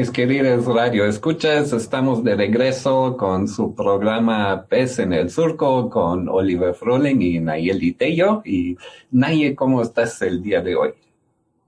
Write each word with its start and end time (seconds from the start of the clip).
Mis 0.00 0.10
queridos 0.10 0.64
radio 0.64 1.04
escuchas, 1.04 1.74
estamos 1.74 2.24
de 2.24 2.34
regreso 2.34 3.18
con 3.18 3.46
su 3.46 3.74
programa 3.74 4.64
Pez 4.66 4.98
en 4.98 5.12
el 5.12 5.28
Surco 5.28 5.90
con 5.90 6.26
Oliver 6.26 6.72
Froling 6.72 7.20
y 7.20 7.38
Nayeli 7.38 7.92
Tello. 7.92 8.40
Y 8.46 8.78
Naye, 9.10 9.54
¿cómo 9.54 9.82
estás 9.82 10.22
el 10.22 10.42
día 10.42 10.62
de 10.62 10.74
hoy? 10.74 10.94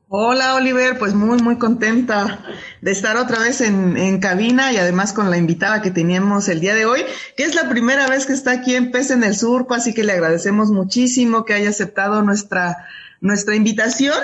Hola 0.09 0.55
Oliver, 0.55 0.99
pues 0.99 1.13
muy 1.13 1.43
muy 1.43 1.59
contenta 1.59 2.43
de 2.81 2.91
estar 2.91 3.19
otra 3.19 3.39
vez 3.39 3.61
en, 3.61 3.99
en, 3.99 4.19
cabina 4.19 4.73
y 4.73 4.79
además 4.79 5.13
con 5.13 5.31
la 5.31 5.37
invitada 5.37 5.83
que 5.83 5.91
teníamos 5.91 6.49
el 6.49 6.61
día 6.61 6.75
de 6.75 6.87
hoy, 6.87 7.03
que 7.37 7.43
es 7.43 7.55
la 7.55 7.69
primera 7.69 8.09
vez 8.09 8.25
que 8.25 8.33
está 8.33 8.53
aquí 8.53 8.75
en 8.75 8.93
Pez 8.93 9.11
en 9.11 9.25
el 9.25 9.37
Surco, 9.37 9.75
así 9.75 9.93
que 9.93 10.05
le 10.05 10.13
agradecemos 10.13 10.71
muchísimo 10.71 11.45
que 11.45 11.53
haya 11.53 11.69
aceptado 11.69 12.23
nuestra, 12.23 12.87
nuestra 13.21 13.57
invitación 13.57 14.15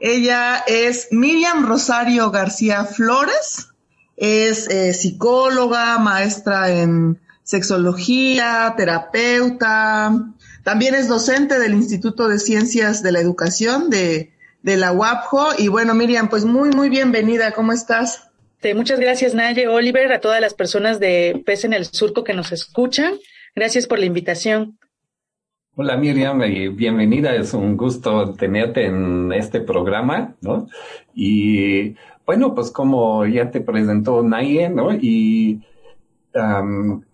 ella 0.00 0.64
es 0.66 1.08
Miriam 1.10 1.66
Rosario 1.66 2.30
García 2.30 2.84
Flores, 2.84 3.68
es 4.16 4.68
eh, 4.68 4.92
psicóloga, 4.92 5.98
maestra 5.98 6.70
en 6.70 7.18
sexología, 7.42 8.74
terapeuta, 8.76 10.12
también 10.62 10.94
es 10.94 11.08
docente 11.08 11.58
del 11.58 11.74
Instituto 11.74 12.28
de 12.28 12.38
Ciencias 12.38 13.02
de 13.02 13.12
la 13.12 13.20
Educación 13.20 13.90
de, 13.90 14.32
la 14.62 14.92
UAPJO. 14.92 15.54
Y 15.58 15.68
bueno, 15.68 15.94
Miriam, 15.94 16.28
pues 16.28 16.44
muy, 16.44 16.70
muy 16.70 16.88
bienvenida, 16.88 17.52
¿cómo 17.52 17.72
estás? 17.72 18.28
Muchas 18.74 19.00
gracias, 19.00 19.34
Naye, 19.34 19.68
Oliver, 19.68 20.12
a 20.12 20.20
todas 20.20 20.40
las 20.40 20.52
personas 20.52 21.00
de 21.00 21.42
PES 21.46 21.64
en 21.64 21.72
el 21.72 21.86
Surco 21.86 22.24
que 22.24 22.34
nos 22.34 22.52
escuchan. 22.52 23.14
Gracias 23.54 23.86
por 23.86 23.98
la 23.98 24.04
invitación. 24.04 24.78
Hola 25.82 25.96
Miriam 25.96 26.42
y 26.42 26.68
bienvenida, 26.68 27.34
es 27.34 27.54
un 27.54 27.74
gusto 27.74 28.34
tenerte 28.34 28.84
en 28.84 29.32
este 29.32 29.62
programa, 29.62 30.34
¿no? 30.42 30.66
Y 31.14 31.96
bueno, 32.26 32.54
pues 32.54 32.70
como 32.70 33.24
ya 33.24 33.50
te 33.50 33.62
presentó 33.62 34.22
Naye, 34.22 34.68
¿no? 34.68 34.92
Y 34.92 35.62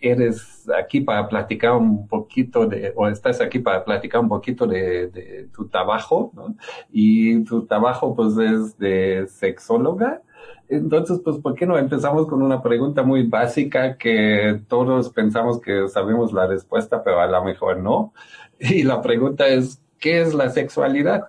eres 0.00 0.68
aquí 0.76 1.00
para 1.00 1.28
platicar 1.28 1.74
un 1.74 2.08
poquito 2.08 2.66
de, 2.66 2.92
o 2.96 3.06
estás 3.06 3.40
aquí 3.40 3.60
para 3.60 3.84
platicar 3.84 4.20
un 4.20 4.28
poquito 4.28 4.66
de, 4.66 5.48
tu 5.54 5.68
trabajo, 5.68 6.32
¿no? 6.34 6.56
Y 6.90 7.44
tu 7.44 7.66
trabajo 7.66 8.16
pues 8.16 8.36
es 8.36 8.76
de 8.78 9.28
sexóloga. 9.28 10.22
Entonces, 10.68 11.20
pues, 11.24 11.38
¿por 11.38 11.54
qué 11.54 11.64
no 11.64 11.78
empezamos 11.78 12.26
con 12.26 12.42
una 12.42 12.60
pregunta 12.60 13.04
muy 13.04 13.22
básica 13.28 13.96
que 13.96 14.60
todos 14.68 15.10
pensamos 15.10 15.60
que 15.60 15.88
sabemos 15.88 16.32
la 16.32 16.48
respuesta, 16.48 17.04
pero 17.04 17.20
a 17.20 17.26
lo 17.28 17.44
mejor 17.44 17.78
no? 17.78 18.12
Y 18.60 18.82
la 18.82 19.02
pregunta 19.02 19.46
es, 19.48 19.80
¿qué 19.98 20.20
es 20.20 20.34
la 20.34 20.50
sexualidad? 20.50 21.24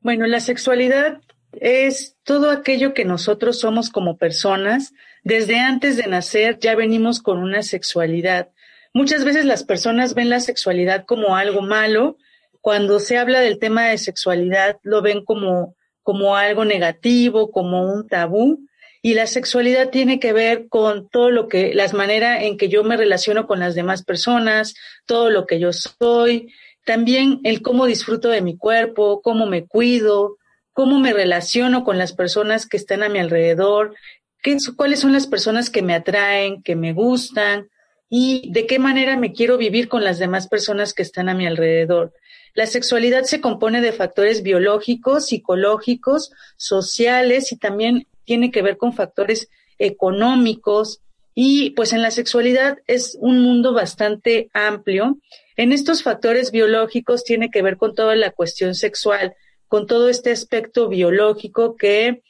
Bueno, 0.00 0.26
la 0.26 0.40
sexualidad 0.40 1.20
es 1.52 2.16
todo 2.22 2.50
aquello 2.50 2.94
que 2.94 3.04
nosotros 3.04 3.58
somos 3.58 3.90
como 3.90 4.18
personas. 4.18 4.92
Desde 5.24 5.58
antes 5.58 5.96
de 5.96 6.06
nacer 6.06 6.58
ya 6.58 6.74
venimos 6.74 7.20
con 7.20 7.38
una 7.38 7.62
sexualidad. 7.62 8.50
Muchas 8.92 9.24
veces 9.24 9.44
las 9.44 9.64
personas 9.64 10.14
ven 10.14 10.30
la 10.30 10.40
sexualidad 10.40 11.04
como 11.06 11.36
algo 11.36 11.62
malo. 11.62 12.16
Cuando 12.60 13.00
se 13.00 13.18
habla 13.18 13.40
del 13.40 13.58
tema 13.58 13.88
de 13.88 13.98
sexualidad, 13.98 14.78
lo 14.82 15.02
ven 15.02 15.24
como, 15.24 15.74
como 16.02 16.36
algo 16.36 16.64
negativo, 16.64 17.50
como 17.50 17.92
un 17.92 18.06
tabú. 18.08 18.66
Y 19.06 19.14
la 19.14 19.28
sexualidad 19.28 19.90
tiene 19.90 20.18
que 20.18 20.32
ver 20.32 20.66
con 20.68 21.08
todo 21.08 21.30
lo 21.30 21.46
que, 21.46 21.72
las 21.74 21.94
maneras 21.94 22.42
en 22.42 22.56
que 22.56 22.68
yo 22.68 22.82
me 22.82 22.96
relaciono 22.96 23.46
con 23.46 23.60
las 23.60 23.76
demás 23.76 24.02
personas, 24.02 24.74
todo 25.06 25.30
lo 25.30 25.46
que 25.46 25.60
yo 25.60 25.72
soy, 25.72 26.52
también 26.84 27.38
el 27.44 27.62
cómo 27.62 27.86
disfruto 27.86 28.30
de 28.30 28.42
mi 28.42 28.56
cuerpo, 28.56 29.20
cómo 29.22 29.46
me 29.46 29.64
cuido, 29.64 30.38
cómo 30.72 30.98
me 30.98 31.12
relaciono 31.12 31.84
con 31.84 31.98
las 31.98 32.14
personas 32.14 32.66
que 32.66 32.76
están 32.76 33.04
a 33.04 33.08
mi 33.08 33.20
alrededor, 33.20 33.94
qué, 34.42 34.56
cuáles 34.74 34.98
son 34.98 35.12
las 35.12 35.28
personas 35.28 35.70
que 35.70 35.82
me 35.82 35.94
atraen, 35.94 36.60
que 36.64 36.74
me 36.74 36.92
gustan 36.92 37.68
y 38.10 38.50
de 38.50 38.66
qué 38.66 38.80
manera 38.80 39.16
me 39.16 39.32
quiero 39.32 39.56
vivir 39.56 39.86
con 39.86 40.02
las 40.02 40.18
demás 40.18 40.48
personas 40.48 40.92
que 40.92 41.02
están 41.02 41.28
a 41.28 41.34
mi 41.34 41.46
alrededor. 41.46 42.12
La 42.54 42.66
sexualidad 42.66 43.22
se 43.22 43.40
compone 43.40 43.80
de 43.82 43.92
factores 43.92 44.42
biológicos, 44.42 45.26
psicológicos, 45.26 46.32
sociales 46.56 47.52
y 47.52 47.56
también 47.56 48.08
tiene 48.26 48.50
que 48.50 48.60
ver 48.60 48.76
con 48.76 48.92
factores 48.92 49.48
económicos 49.78 51.00
y 51.34 51.70
pues 51.70 51.92
en 51.92 52.02
la 52.02 52.10
sexualidad 52.10 52.78
es 52.86 53.16
un 53.20 53.40
mundo 53.40 53.74
bastante 53.74 54.50
amplio. 54.54 55.18
En 55.56 55.72
estos 55.72 56.02
factores 56.02 56.50
biológicos 56.50 57.24
tiene 57.24 57.50
que 57.50 57.62
ver 57.62 57.76
con 57.76 57.94
toda 57.94 58.16
la 58.16 58.30
cuestión 58.30 58.74
sexual, 58.74 59.34
con 59.68 59.86
todo 59.86 60.08
este 60.08 60.30
aspecto 60.30 60.88
biológico 60.88 61.76
que 61.76 62.22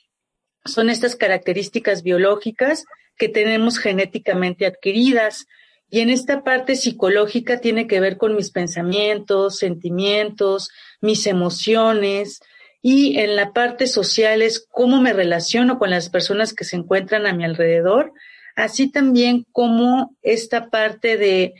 son 0.64 0.90
estas 0.90 1.14
características 1.14 2.02
biológicas 2.02 2.84
que 3.16 3.28
tenemos 3.28 3.78
genéticamente 3.78 4.66
adquiridas. 4.66 5.46
Y 5.88 6.00
en 6.00 6.10
esta 6.10 6.42
parte 6.42 6.74
psicológica 6.74 7.60
tiene 7.60 7.86
que 7.86 8.00
ver 8.00 8.16
con 8.16 8.34
mis 8.34 8.50
pensamientos, 8.50 9.58
sentimientos, 9.58 10.70
mis 11.00 11.28
emociones, 11.28 12.40
y 12.88 13.18
en 13.18 13.34
la 13.34 13.52
parte 13.52 13.88
social 13.88 14.42
es 14.42 14.64
cómo 14.70 15.00
me 15.00 15.12
relaciono 15.12 15.76
con 15.76 15.90
las 15.90 16.08
personas 16.08 16.54
que 16.54 16.62
se 16.62 16.76
encuentran 16.76 17.26
a 17.26 17.32
mi 17.32 17.44
alrededor, 17.44 18.12
así 18.54 18.92
también 18.92 19.44
como 19.50 20.16
esta 20.22 20.70
parte 20.70 21.16
de 21.16 21.54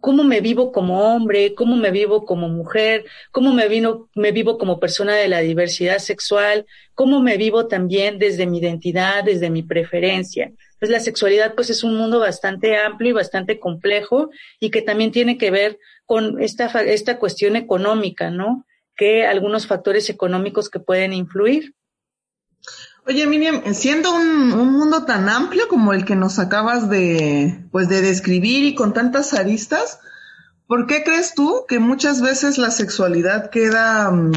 cómo 0.00 0.24
me 0.24 0.40
vivo 0.40 0.72
como 0.72 1.14
hombre, 1.14 1.54
cómo 1.54 1.76
me 1.76 1.92
vivo 1.92 2.24
como 2.24 2.48
mujer, 2.48 3.04
cómo 3.30 3.52
me, 3.52 3.68
vino, 3.68 4.10
me 4.16 4.32
vivo 4.32 4.58
como 4.58 4.80
persona 4.80 5.14
de 5.14 5.28
la 5.28 5.38
diversidad 5.38 5.98
sexual, 5.98 6.66
cómo 6.92 7.20
me 7.20 7.36
vivo 7.36 7.68
también 7.68 8.18
desde 8.18 8.44
mi 8.44 8.58
identidad, 8.58 9.22
desde 9.22 9.50
mi 9.50 9.62
preferencia. 9.62 10.50
Pues 10.80 10.90
la 10.90 10.98
sexualidad 10.98 11.54
pues 11.54 11.70
es 11.70 11.84
un 11.84 11.96
mundo 11.96 12.18
bastante 12.18 12.76
amplio 12.78 13.10
y 13.10 13.14
bastante 13.14 13.60
complejo 13.60 14.30
y 14.58 14.70
que 14.70 14.82
también 14.82 15.12
tiene 15.12 15.38
que 15.38 15.52
ver 15.52 15.78
con 16.04 16.42
esta, 16.42 16.66
esta 16.82 17.20
cuestión 17.20 17.54
económica, 17.54 18.32
¿no? 18.32 18.64
Que 18.98 19.26
algunos 19.26 19.66
factores 19.66 20.10
económicos 20.10 20.68
que 20.68 20.80
pueden 20.80 21.14
influir. 21.14 21.74
Oye, 23.06 23.26
Miriam, 23.26 23.62
siendo 23.72 24.14
un, 24.14 24.50
mundo 24.50 25.04
tan 25.04 25.30
amplio 25.30 25.66
como 25.68 25.94
el 25.94 26.04
que 26.04 26.16
nos 26.16 26.38
acabas 26.38 26.90
de, 26.90 27.64
pues, 27.70 27.88
de 27.88 28.02
describir 28.02 28.64
y 28.64 28.74
con 28.74 28.92
tantas 28.92 29.32
aristas, 29.32 30.00
¿por 30.66 30.86
qué 30.86 31.04
crees 31.04 31.32
tú 31.34 31.64
que 31.66 31.78
muchas 31.78 32.20
veces 32.20 32.58
la 32.58 32.70
sexualidad 32.70 33.48
queda 33.48 34.10
mm, 34.10 34.32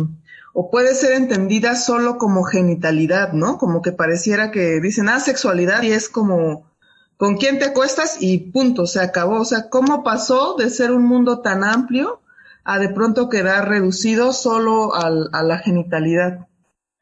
o 0.53 0.69
puede 0.69 0.95
ser 0.95 1.13
entendida 1.13 1.75
solo 1.75 2.17
como 2.17 2.43
genitalidad, 2.43 3.33
¿no? 3.33 3.57
Como 3.57 3.81
que 3.81 3.91
pareciera 3.91 4.51
que 4.51 4.79
dicen, 4.79 5.09
ah, 5.09 5.19
sexualidad 5.19 5.81
y 5.81 5.91
es 5.91 6.07
como 6.07 6.71
con 7.17 7.35
quién 7.35 7.59
te 7.59 7.65
acuestas 7.65 8.17
y 8.21 8.37
punto, 8.51 8.85
se 8.85 9.01
acabó. 9.01 9.41
O 9.41 9.45
sea, 9.45 9.69
¿cómo 9.69 10.03
pasó 10.03 10.55
de 10.55 10.69
ser 10.69 10.91
un 10.91 11.03
mundo 11.03 11.41
tan 11.41 11.63
amplio 11.63 12.20
a 12.63 12.79
de 12.79 12.89
pronto 12.89 13.29
quedar 13.29 13.69
reducido 13.69 14.33
solo 14.33 14.95
al, 14.95 15.29
a 15.33 15.43
la 15.43 15.59
genitalidad? 15.59 16.47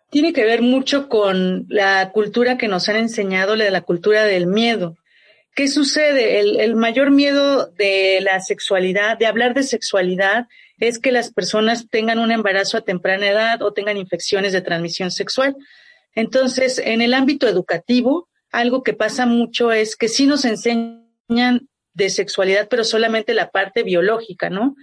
Tiene 0.09 0.33
que 0.33 0.43
ver 0.43 0.61
mucho 0.61 1.07
con 1.09 1.65
la 1.69 2.11
cultura 2.11 2.57
que 2.57 2.67
nos 2.67 2.89
han 2.89 2.95
enseñado, 2.95 3.55
la 3.55 3.65
de 3.65 3.71
la 3.71 3.81
cultura 3.81 4.23
del 4.23 4.47
miedo. 4.47 4.95
¿Qué 5.55 5.67
sucede? 5.67 6.39
El, 6.39 6.59
el 6.59 6.75
mayor 6.75 7.11
miedo 7.11 7.67
de 7.77 8.19
la 8.21 8.39
sexualidad, 8.39 9.17
de 9.17 9.27
hablar 9.27 9.53
de 9.53 9.63
sexualidad, 9.63 10.47
es 10.79 10.99
que 10.99 11.11
las 11.11 11.31
personas 11.31 11.89
tengan 11.89 12.19
un 12.19 12.31
embarazo 12.31 12.77
a 12.77 12.81
temprana 12.81 13.27
edad 13.27 13.61
o 13.61 13.73
tengan 13.73 13.97
infecciones 13.97 14.53
de 14.53 14.61
transmisión 14.61 15.11
sexual. 15.11 15.55
Entonces, 16.15 16.79
en 16.83 17.01
el 17.01 17.13
ámbito 17.13 17.47
educativo, 17.47 18.29
algo 18.51 18.83
que 18.83 18.93
pasa 18.93 19.25
mucho 19.25 19.71
es 19.71 19.95
que 19.95 20.07
sí 20.07 20.25
nos 20.25 20.45
enseñan 20.45 21.69
de 21.93 22.09
sexualidad, 22.09 22.67
pero 22.69 22.83
solamente 22.83 23.33
la 23.33 23.49
parte 23.49 23.83
biológica, 23.83 24.49
¿no? 24.49 24.75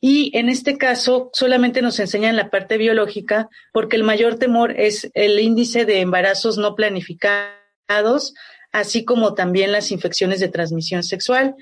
Y 0.00 0.36
en 0.36 0.48
este 0.48 0.76
caso 0.76 1.30
solamente 1.32 1.80
nos 1.80 1.98
enseñan 1.98 2.36
la 2.36 2.50
parte 2.50 2.76
biológica 2.76 3.48
porque 3.72 3.96
el 3.96 4.04
mayor 4.04 4.38
temor 4.38 4.78
es 4.78 5.10
el 5.14 5.40
índice 5.40 5.84
de 5.84 6.00
embarazos 6.00 6.58
no 6.58 6.74
planificados, 6.74 8.34
así 8.72 9.04
como 9.04 9.34
también 9.34 9.72
las 9.72 9.90
infecciones 9.92 10.40
de 10.40 10.48
transmisión 10.48 11.02
sexual. 11.02 11.54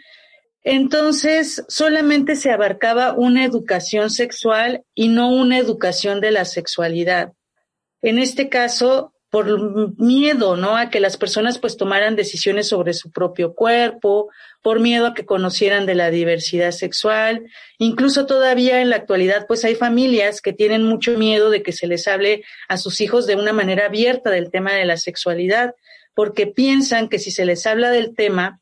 Entonces, 0.65 1.65
solamente 1.69 2.37
se 2.37 2.51
abarcaba 2.51 3.15
una 3.15 3.45
educación 3.45 4.11
sexual 4.11 4.85
y 4.95 5.09
no 5.09 5.31
una 5.31 5.59
educación 5.59 6.21
de 6.21 6.31
la 6.31 6.45
sexualidad. 6.45 7.33
En 8.01 8.19
este 8.19 8.49
caso, 8.49 9.12
por 9.33 9.99
miedo, 9.99 10.59
¿no? 10.59 10.77
A 10.77 10.91
que 10.91 11.01
las 11.01 11.17
personas 11.17 11.57
pues 11.57 11.79
tomaran 11.79 12.17
decisiones 12.17 12.69
sobre 12.69 12.93
su 12.93 13.11
propio 13.11 13.55
cuerpo, 13.55 14.29
por 14.61 14.79
miedo 14.79 15.07
a 15.07 15.15
que 15.15 15.25
conocieran 15.25 15.87
de 15.87 15.95
la 15.95 16.11
diversidad 16.11 16.71
sexual. 16.71 17.47
Incluso 17.79 18.27
todavía 18.27 18.83
en 18.83 18.91
la 18.91 18.97
actualidad 18.97 19.47
pues 19.49 19.65
hay 19.65 19.75
familias 19.75 20.43
que 20.43 20.53
tienen 20.53 20.83
mucho 20.83 21.17
miedo 21.17 21.49
de 21.49 21.63
que 21.63 21.73
se 21.73 21.87
les 21.87 22.07
hable 22.09 22.45
a 22.69 22.77
sus 22.77 23.01
hijos 23.01 23.27
de 23.27 23.37
una 23.37 23.55
manera 23.55 23.87
abierta 23.87 24.29
del 24.29 24.51
tema 24.51 24.75
de 24.75 24.85
la 24.85 24.99
sexualidad, 24.99 25.75
porque 26.13 26.47
piensan 26.47 27.09
que 27.09 27.19
si 27.19 27.31
se 27.31 27.47
les 27.47 27.67
habla 27.67 27.91
del 27.91 28.15
tema, 28.15 28.61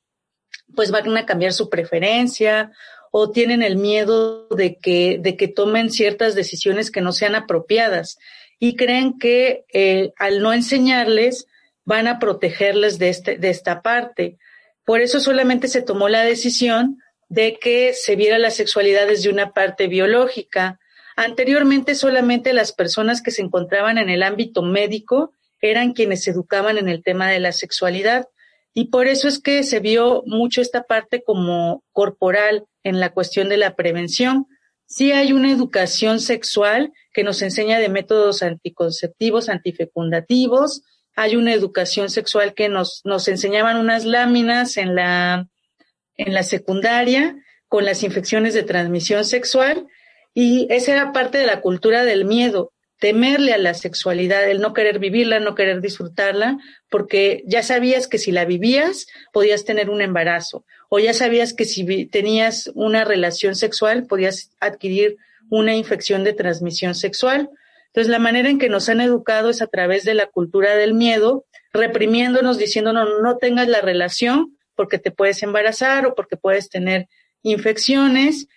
pues 0.77 0.93
van 0.93 1.17
a 1.17 1.27
cambiar 1.27 1.53
su 1.53 1.69
preferencia 1.69 2.71
o 3.11 3.33
tienen 3.33 3.65
el 3.65 3.75
miedo 3.75 4.47
de 4.51 4.77
que, 4.77 5.19
de 5.21 5.37
que 5.37 5.49
tomen 5.49 5.91
ciertas 5.91 6.37
decisiones 6.37 6.93
que 6.93 7.01
no 7.01 7.11
sean 7.11 7.35
apropiadas 7.35 8.19
y 8.61 8.77
creen 8.77 9.19
que 9.19 9.65
eh, 9.73 10.13
al 10.17 10.41
no 10.41 10.53
enseñarles 10.53 11.47
van 11.85 12.07
a 12.07 12.21
protegerles 12.21 13.01
de, 13.01 13.09
este, 13.09 13.39
de 13.39 13.51
esta 13.51 13.83
parte. 13.83 14.39
Por 14.85 15.01
eso 15.01 15.19
solamente 15.19 15.67
se 15.67 15.83
tomó 15.83 16.09
la 16.09 16.23
decisión 16.23 16.99
de 17.29 17.59
que 17.59 17.93
se 17.95 18.15
viera 18.15 18.39
la 18.39 18.51
sexualidad 18.51 19.09
desde 19.09 19.31
una 19.31 19.53
parte 19.53 19.89
biológica. 19.89 20.79
Anteriormente 21.17 21.95
solamente 21.95 22.53
las 22.53 22.73
personas 22.73 23.23
que 23.23 23.33
se 23.33 23.43
encontraban 23.43 23.99
en 23.99 24.11
el 24.11 24.23
ámbito 24.23 24.63
médico 24.63 25.33
eran 25.61 25.93
quienes 25.93 26.29
educaban 26.29 26.79
en 26.79 26.89
el 26.89 27.03
tema 27.03 27.29
de 27.29 27.41
la 27.41 27.53
sexualidad 27.53 28.29
y 28.73 28.87
por 28.87 29.09
eso 29.09 29.27
es 29.27 29.41
que 29.41 29.63
se 29.63 29.81
vio 29.81 30.23
mucho 30.27 30.61
esta 30.61 30.85
parte 30.85 31.23
como 31.25 31.83
corporal 31.93 32.67
en 32.85 33.01
la 33.01 33.11
cuestión 33.11 33.49
de 33.49 33.57
la 33.57 33.75
prevención. 33.75 34.47
Sí 34.91 35.13
hay 35.13 35.33
una 35.33 35.53
educación 35.53 36.19
sexual 36.19 36.93
que 37.13 37.23
nos 37.23 37.43
enseña 37.43 37.79
de 37.79 37.89
métodos 37.89 38.43
anticonceptivos, 38.43 39.49
antifecundativos. 39.49 40.83
Hay 41.15 41.37
una 41.37 41.55
educación 41.55 42.11
sexual 42.11 42.55
que 42.55 42.69
nos, 42.69 43.01
nos 43.05 43.29
enseñaban 43.29 43.77
unas 43.77 44.05
láminas 44.05 44.77
en 44.77 44.97
la, 44.97 45.47
en 46.17 46.35
la 46.35 46.43
secundaria 46.43 47.37
con 47.69 47.85
las 47.85 48.03
infecciones 48.03 48.53
de 48.53 48.65
transmisión 48.65 49.25
sexual 49.25 49.87
y 50.35 50.67
esa 50.71 50.93
era 50.93 51.13
parte 51.13 51.39
de 51.39 51.47
la 51.47 51.61
cultura 51.61 52.03
del 52.03 52.25
miedo, 52.25 52.73
temerle 52.99 53.53
a 53.53 53.59
la 53.59 53.75
sexualidad, 53.75 54.51
el 54.51 54.61
no 54.61 54.75
querer 54.75 54.99
vivirla, 54.99 55.39
no 55.39 55.55
querer 55.55 55.81
disfrutarla, 55.81 56.59
porque 56.89 57.45
ya 57.47 57.63
sabías 57.63 58.09
que 58.09 58.19
si 58.19 58.33
la 58.33 58.45
vivías 58.45 59.07
podías 59.33 59.65
tener 59.65 59.89
un 59.89 60.03
embarazo 60.03 60.65
o 60.91 60.99
ya 60.99 61.15
sabías 61.15 61.55
que 61.55 61.65
si 61.65 62.05
tenías 62.07 62.71
una 62.75 63.05
relación 63.05 63.55
sexual 63.55 64.07
podías 64.07 64.51
adquirir 64.61 65.17
una 65.49 65.75
infección 65.75 66.25
de 66.25 66.33
transmisión 66.33 66.95
sexual. 66.95 67.49
Entonces, 67.87 68.11
la 68.11 68.19
manera 68.19 68.51
en 68.51 68.59
que 68.59 68.69
nos 68.69 68.89
han 68.89 69.01
educado 69.01 69.51
es 69.51 69.63
a 69.63 69.69
través 69.69 70.05
de 70.05 70.15
la 70.15 70.27
cultura 70.27 70.75
del 70.77 70.95
miedo, 70.95 71.45
reprimiéndonos, 71.73 72.59
diciéndonos 72.59 73.09
no 73.23 73.37
tengas 73.37 73.69
la 73.69 73.81
relación 73.81 74.59
porque 74.75 74.99
te 74.99 75.13
puedes 75.13 75.43
embarazar 75.43 76.07
o 76.07 76.15
porque 76.15 76.37
puedes 76.37 76.69
tener 76.69 77.09
infecciones 77.43 78.49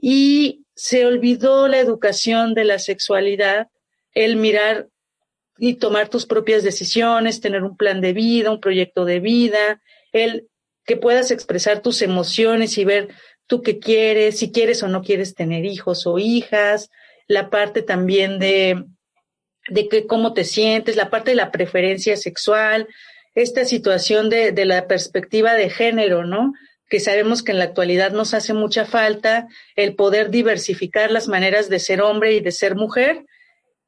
y 0.00 0.64
se 0.74 1.04
olvidó 1.04 1.68
la 1.68 1.78
educación 1.78 2.54
de 2.54 2.64
la 2.64 2.78
sexualidad, 2.78 3.68
el 4.12 4.36
mirar 4.36 4.88
y 5.58 5.74
tomar 5.74 6.08
tus 6.08 6.24
propias 6.24 6.62
decisiones, 6.62 7.40
tener 7.40 7.62
un 7.62 7.76
plan 7.76 8.00
de 8.00 8.14
vida, 8.14 8.50
un 8.50 8.60
proyecto 8.60 9.04
de 9.04 9.20
vida, 9.20 9.82
el 10.12 10.48
que 10.84 10.96
puedas 10.96 11.30
expresar 11.30 11.80
tus 11.80 12.02
emociones 12.02 12.78
y 12.78 12.84
ver 12.84 13.08
tú 13.46 13.62
qué 13.62 13.78
quieres, 13.78 14.38
si 14.38 14.52
quieres 14.52 14.82
o 14.82 14.88
no 14.88 15.02
quieres 15.02 15.34
tener 15.34 15.64
hijos 15.64 16.06
o 16.06 16.18
hijas, 16.18 16.90
la 17.26 17.50
parte 17.50 17.82
también 17.82 18.38
de, 18.38 18.84
de 19.68 19.88
que, 19.88 20.06
cómo 20.06 20.34
te 20.34 20.44
sientes, 20.44 20.96
la 20.96 21.10
parte 21.10 21.30
de 21.30 21.36
la 21.36 21.50
preferencia 21.50 22.16
sexual, 22.16 22.88
esta 23.34 23.64
situación 23.64 24.30
de, 24.30 24.52
de 24.52 24.64
la 24.64 24.86
perspectiva 24.86 25.54
de 25.54 25.70
género, 25.70 26.24
¿no? 26.24 26.52
Que 26.88 27.00
sabemos 27.00 27.42
que 27.42 27.52
en 27.52 27.58
la 27.58 27.64
actualidad 27.64 28.12
nos 28.12 28.34
hace 28.34 28.52
mucha 28.52 28.84
falta 28.84 29.48
el 29.74 29.94
poder 29.96 30.30
diversificar 30.30 31.10
las 31.10 31.28
maneras 31.28 31.68
de 31.68 31.78
ser 31.78 32.02
hombre 32.02 32.34
y 32.34 32.40
de 32.40 32.52
ser 32.52 32.76
mujer 32.76 33.24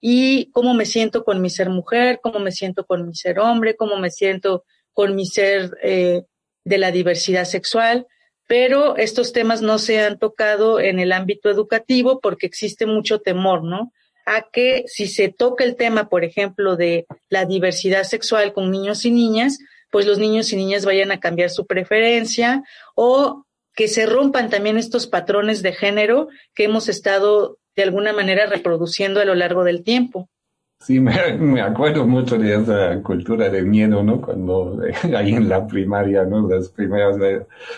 y 0.01 0.51
cómo 0.53 0.75
me 0.75 0.87
siento 0.87 1.25
con 1.25 1.41
mi 1.41 1.51
ser 1.51 1.71
mujer, 1.71 2.21
cómo 2.23 2.39
me 2.41 2.53
siento 2.53 2.85
con 2.85 3.07
mi 3.07 3.15
ser 3.15 3.39
hombre, 3.39 3.77
cómo 3.77 3.97
me 3.99 4.11
siento 4.11 4.65
con 4.93 5.15
mi 5.15 5.27
ser 5.27 5.77
eh, 5.83 6.23
de 6.67 6.79
la 6.79 6.91
diversidad 6.91 7.45
sexual, 7.45 8.07
pero 8.49 8.97
estos 8.97 9.33
temas 9.33 9.63
no 9.63 9.79
se 9.79 10.01
han 10.01 10.19
tocado 10.19 10.81
en 10.81 10.99
el 10.99 11.13
ámbito 11.13 11.49
educativo 11.49 12.21
porque 12.21 12.47
existe 12.47 12.87
mucho 12.87 13.21
temor, 13.21 13.63
¿no? 13.63 13.93
A 14.27 14.51
que 14.53 14.85
si 14.87 15.07
se 15.07 15.29
toca 15.29 15.63
el 15.63 15.77
tema, 15.77 16.09
por 16.09 16.25
ejemplo, 16.25 16.77
de 16.77 17.07
la 17.31 17.45
diversidad 17.45 18.03
sexual 18.03 18.53
con 18.53 18.73
niños 18.73 19.05
y 19.05 19.13
niñas, 19.13 19.59
pues 19.93 20.07
los 20.07 20.19
niños 20.19 20.53
y 20.53 20.57
niñas 20.57 20.85
vayan 20.85 21.13
a 21.13 21.21
cambiar 21.21 21.51
su 21.51 21.67
preferencia 21.67 22.65
o 22.97 23.45
que 23.73 23.87
se 23.87 24.05
rompan 24.05 24.51
también 24.51 24.77
estos 24.77 25.07
patrones 25.07 25.63
de 25.63 25.73
género 25.73 26.29
que 26.53 26.65
hemos 26.65 26.89
estado 26.89 27.59
de 27.77 27.85
alguna 27.85 28.13
manera 28.13 28.47
reproduciendo 28.47 29.21
a 29.21 29.25
lo 29.25 29.37
largo 29.37 29.63
del 29.63 29.85
tiempo. 29.85 30.29
Sí, 30.79 31.01
me, 31.01 31.61
acuerdo 31.61 32.07
mucho 32.07 32.39
de 32.39 32.55
esa 32.55 33.03
cultura 33.03 33.49
de 33.49 33.63
miedo, 33.63 34.03
¿no? 34.03 34.21
Cuando 34.21 34.81
ahí 35.17 35.33
en 35.35 35.49
la 35.49 35.67
primaria, 35.67 36.25
¿no? 36.25 36.49
Las 36.49 36.69
primeras 36.69 37.17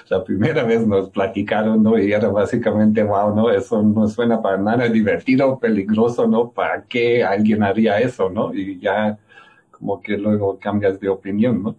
la 0.08 0.24
primera 0.24 0.64
vez 0.64 0.86
nos 0.86 1.08
platicaron, 1.10 1.82
¿no? 1.82 1.98
Y 1.98 2.12
era 2.12 2.28
básicamente, 2.28 3.02
wow, 3.02 3.34
¿no? 3.34 3.50
Eso 3.50 3.82
no 3.82 4.08
suena 4.08 4.42
para 4.42 4.58
nada 4.58 4.88
divertido, 4.88 5.58
peligroso, 5.58 6.26
¿no? 6.26 6.50
¿Para 6.50 6.84
qué 6.84 7.24
alguien 7.24 7.62
haría 7.62 7.98
eso, 7.98 8.28
¿no? 8.28 8.52
Y 8.54 8.78
ya 8.78 9.18
como 9.70 10.02
que 10.02 10.18
luego 10.18 10.58
cambias 10.58 10.98
de 11.00 11.08
opinión, 11.08 11.62
¿no? 11.62 11.76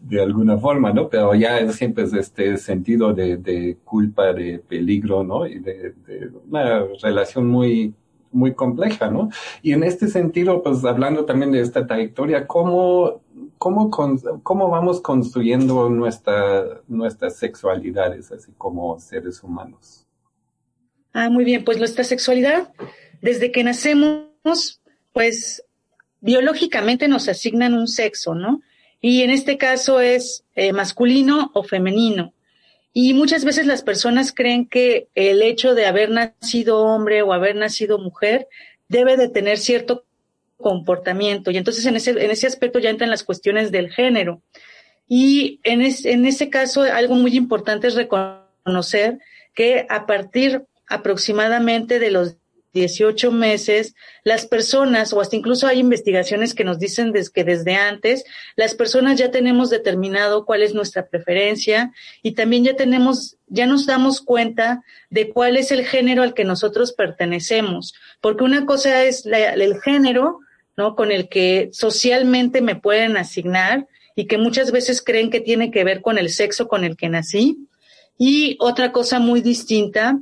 De 0.00 0.20
alguna 0.20 0.58
forma, 0.58 0.92
¿no? 0.92 1.08
Pero 1.08 1.34
ya 1.34 1.70
siempre 1.72 2.04
es 2.04 2.12
este 2.12 2.56
sentido 2.58 3.14
de, 3.14 3.36
de 3.38 3.78
culpa, 3.84 4.32
de 4.32 4.58
peligro, 4.58 5.24
¿no? 5.24 5.46
Y 5.46 5.60
de, 5.60 5.94
de 6.06 6.30
una 6.50 6.84
relación 7.02 7.46
muy 7.46 7.94
muy 8.36 8.54
compleja, 8.54 9.10
¿no? 9.10 9.30
Y 9.62 9.72
en 9.72 9.82
este 9.82 10.08
sentido, 10.08 10.62
pues 10.62 10.84
hablando 10.84 11.24
también 11.24 11.52
de 11.52 11.60
esta 11.60 11.86
trayectoria, 11.86 12.46
¿cómo, 12.46 13.22
cómo, 13.58 13.90
cómo 14.42 14.70
vamos 14.70 15.00
construyendo 15.00 15.88
nuestra, 15.88 16.82
nuestras 16.86 17.36
sexualidades 17.36 18.30
así 18.30 18.52
como 18.58 19.00
seres 19.00 19.42
humanos? 19.42 20.06
Ah, 21.14 21.30
muy 21.30 21.44
bien, 21.44 21.64
pues 21.64 21.78
nuestra 21.78 22.04
sexualidad, 22.04 22.72
desde 23.22 23.50
que 23.50 23.64
nacemos, 23.64 24.82
pues 25.12 25.64
biológicamente 26.20 27.08
nos 27.08 27.28
asignan 27.28 27.72
un 27.72 27.88
sexo, 27.88 28.34
¿no? 28.34 28.60
Y 29.00 29.22
en 29.22 29.30
este 29.30 29.56
caso 29.56 30.00
es 30.00 30.44
eh, 30.54 30.74
masculino 30.74 31.50
o 31.54 31.62
femenino. 31.62 32.34
Y 32.98 33.12
muchas 33.12 33.44
veces 33.44 33.66
las 33.66 33.82
personas 33.82 34.32
creen 34.32 34.66
que 34.66 35.08
el 35.14 35.42
hecho 35.42 35.74
de 35.74 35.84
haber 35.84 36.08
nacido 36.08 36.78
hombre 36.78 37.20
o 37.20 37.34
haber 37.34 37.54
nacido 37.54 37.98
mujer 37.98 38.48
debe 38.88 39.18
de 39.18 39.28
tener 39.28 39.58
cierto 39.58 40.06
comportamiento. 40.56 41.50
Y 41.50 41.58
entonces 41.58 41.84
en 41.84 41.96
ese, 41.96 42.12
en 42.12 42.30
ese 42.30 42.46
aspecto 42.46 42.78
ya 42.78 42.88
entran 42.88 43.10
las 43.10 43.22
cuestiones 43.22 43.70
del 43.70 43.92
género. 43.92 44.40
Y 45.06 45.60
en, 45.62 45.82
en 45.82 46.24
ese 46.24 46.48
caso 46.48 46.84
algo 46.84 47.16
muy 47.16 47.36
importante 47.36 47.86
es 47.86 47.96
reconocer 47.96 49.18
que 49.54 49.84
a 49.90 50.06
partir 50.06 50.64
aproximadamente 50.88 51.98
de 51.98 52.10
los 52.10 52.38
18 52.76 53.32
meses, 53.32 53.94
las 54.22 54.46
personas, 54.46 55.12
o 55.12 55.20
hasta 55.20 55.34
incluso 55.34 55.66
hay 55.66 55.80
investigaciones 55.80 56.54
que 56.54 56.62
nos 56.62 56.78
dicen 56.78 57.12
que 57.32 57.42
desde 57.42 57.74
antes, 57.74 58.24
las 58.54 58.74
personas 58.74 59.18
ya 59.18 59.30
tenemos 59.30 59.70
determinado 59.70 60.44
cuál 60.44 60.62
es 60.62 60.74
nuestra 60.74 61.08
preferencia 61.08 61.92
y 62.22 62.32
también 62.32 62.64
ya 62.64 62.76
tenemos, 62.76 63.38
ya 63.46 63.66
nos 63.66 63.86
damos 63.86 64.20
cuenta 64.20 64.84
de 65.08 65.30
cuál 65.30 65.56
es 65.56 65.72
el 65.72 65.86
género 65.86 66.22
al 66.22 66.34
que 66.34 66.44
nosotros 66.44 66.92
pertenecemos. 66.92 67.94
Porque 68.20 68.44
una 68.44 68.66
cosa 68.66 69.04
es 69.04 69.24
el 69.24 69.80
género, 69.80 70.40
¿no? 70.76 70.94
Con 70.94 71.10
el 71.10 71.28
que 71.28 71.70
socialmente 71.72 72.60
me 72.60 72.76
pueden 72.76 73.16
asignar 73.16 73.86
y 74.14 74.26
que 74.26 74.36
muchas 74.36 74.70
veces 74.70 75.02
creen 75.02 75.30
que 75.30 75.40
tiene 75.40 75.70
que 75.70 75.82
ver 75.82 76.02
con 76.02 76.18
el 76.18 76.28
sexo 76.28 76.68
con 76.68 76.84
el 76.84 76.96
que 76.96 77.08
nací. 77.08 77.56
Y 78.18 78.56
otra 78.60 78.92
cosa 78.92 79.18
muy 79.18 79.40
distinta 79.40 80.20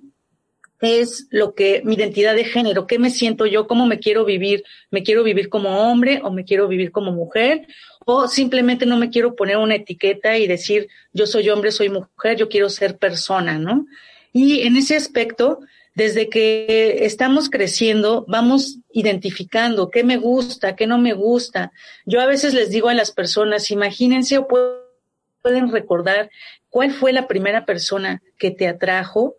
es 0.85 1.27
lo 1.31 1.55
que 1.55 1.83
mi 1.85 1.95
identidad 1.95 2.35
de 2.35 2.45
género, 2.45 2.87
qué 2.87 2.99
me 2.99 3.11
siento 3.11 3.47
yo, 3.47 3.67
cómo 3.67 3.87
me 3.87 3.99
quiero 3.99 4.25
vivir, 4.25 4.65
me 4.91 5.03
quiero 5.03 5.23
vivir 5.23 5.49
como 5.49 5.91
hombre 5.91 6.21
o 6.23 6.31
me 6.31 6.45
quiero 6.45 6.69
vivir 6.69 6.93
como 6.93 7.13
mujer 7.13 7.67
o 8.05 8.29
simplemente 8.29 8.87
no 8.87 8.97
me 8.97 9.11
quiero 9.11 9.35
poner 9.35 9.57
una 9.57 9.77
etiqueta 9.77 10.37
y 10.39 10.47
decir 10.47 10.89
yo 11.13 11.27
soy 11.27 11.49
hombre, 11.49 11.73
soy 11.73 11.89
mujer, 11.89 12.37
yo 12.37 12.49
quiero 12.49 12.69
ser 12.69 12.99
persona, 12.99 13.59
¿no? 13.59 13.87
Y 14.33 14.63
en 14.63 14.77
ese 14.77 14.97
aspecto, 14.97 15.61
desde 15.95 16.29
que 16.29 17.05
estamos 17.05 17.49
creciendo, 17.49 18.25
vamos 18.29 18.79
identificando 18.93 19.91
qué 19.91 20.03
me 20.03 20.17
gusta, 20.17 20.75
qué 20.75 20.87
no 20.87 20.99
me 20.99 21.13
gusta. 21.13 21.73
Yo 22.05 22.21
a 22.21 22.27
veces 22.27 22.53
les 22.53 22.71
digo 22.71 22.89
a 22.89 22.95
las 22.95 23.13
personas, 23.13 23.71
imagínense 23.71 24.39
o 24.39 24.49
pueden 24.49 25.71
recordar 25.71 26.31
cuál 26.69 26.91
fue 26.91 27.13
la 27.13 27.29
primera 27.29 27.65
persona 27.65 28.23
que 28.39 28.51
te 28.51 28.67
atrajo, 28.67 29.37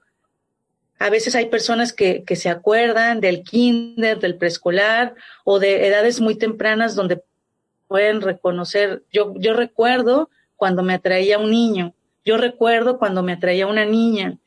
a 0.99 1.09
veces 1.09 1.35
hay 1.35 1.47
personas 1.47 1.93
que, 1.93 2.23
que 2.23 2.35
se 2.35 2.49
acuerdan 2.49 3.19
del 3.19 3.43
kinder, 3.43 4.19
del 4.19 4.37
preescolar 4.37 5.15
o 5.43 5.59
de 5.59 5.87
edades 5.87 6.21
muy 6.21 6.35
tempranas 6.35 6.95
donde 6.95 7.21
pueden 7.87 8.21
reconocer, 8.21 9.03
yo, 9.11 9.33
yo 9.37 9.53
recuerdo 9.53 10.29
cuando 10.55 10.83
me 10.83 10.93
atraía 10.93 11.37
un 11.37 11.51
niño, 11.51 11.93
yo 12.23 12.37
recuerdo 12.37 12.97
cuando 12.97 13.23
me 13.23 13.33
atraía 13.33 13.67
una 13.67 13.85
niña, 13.85 14.37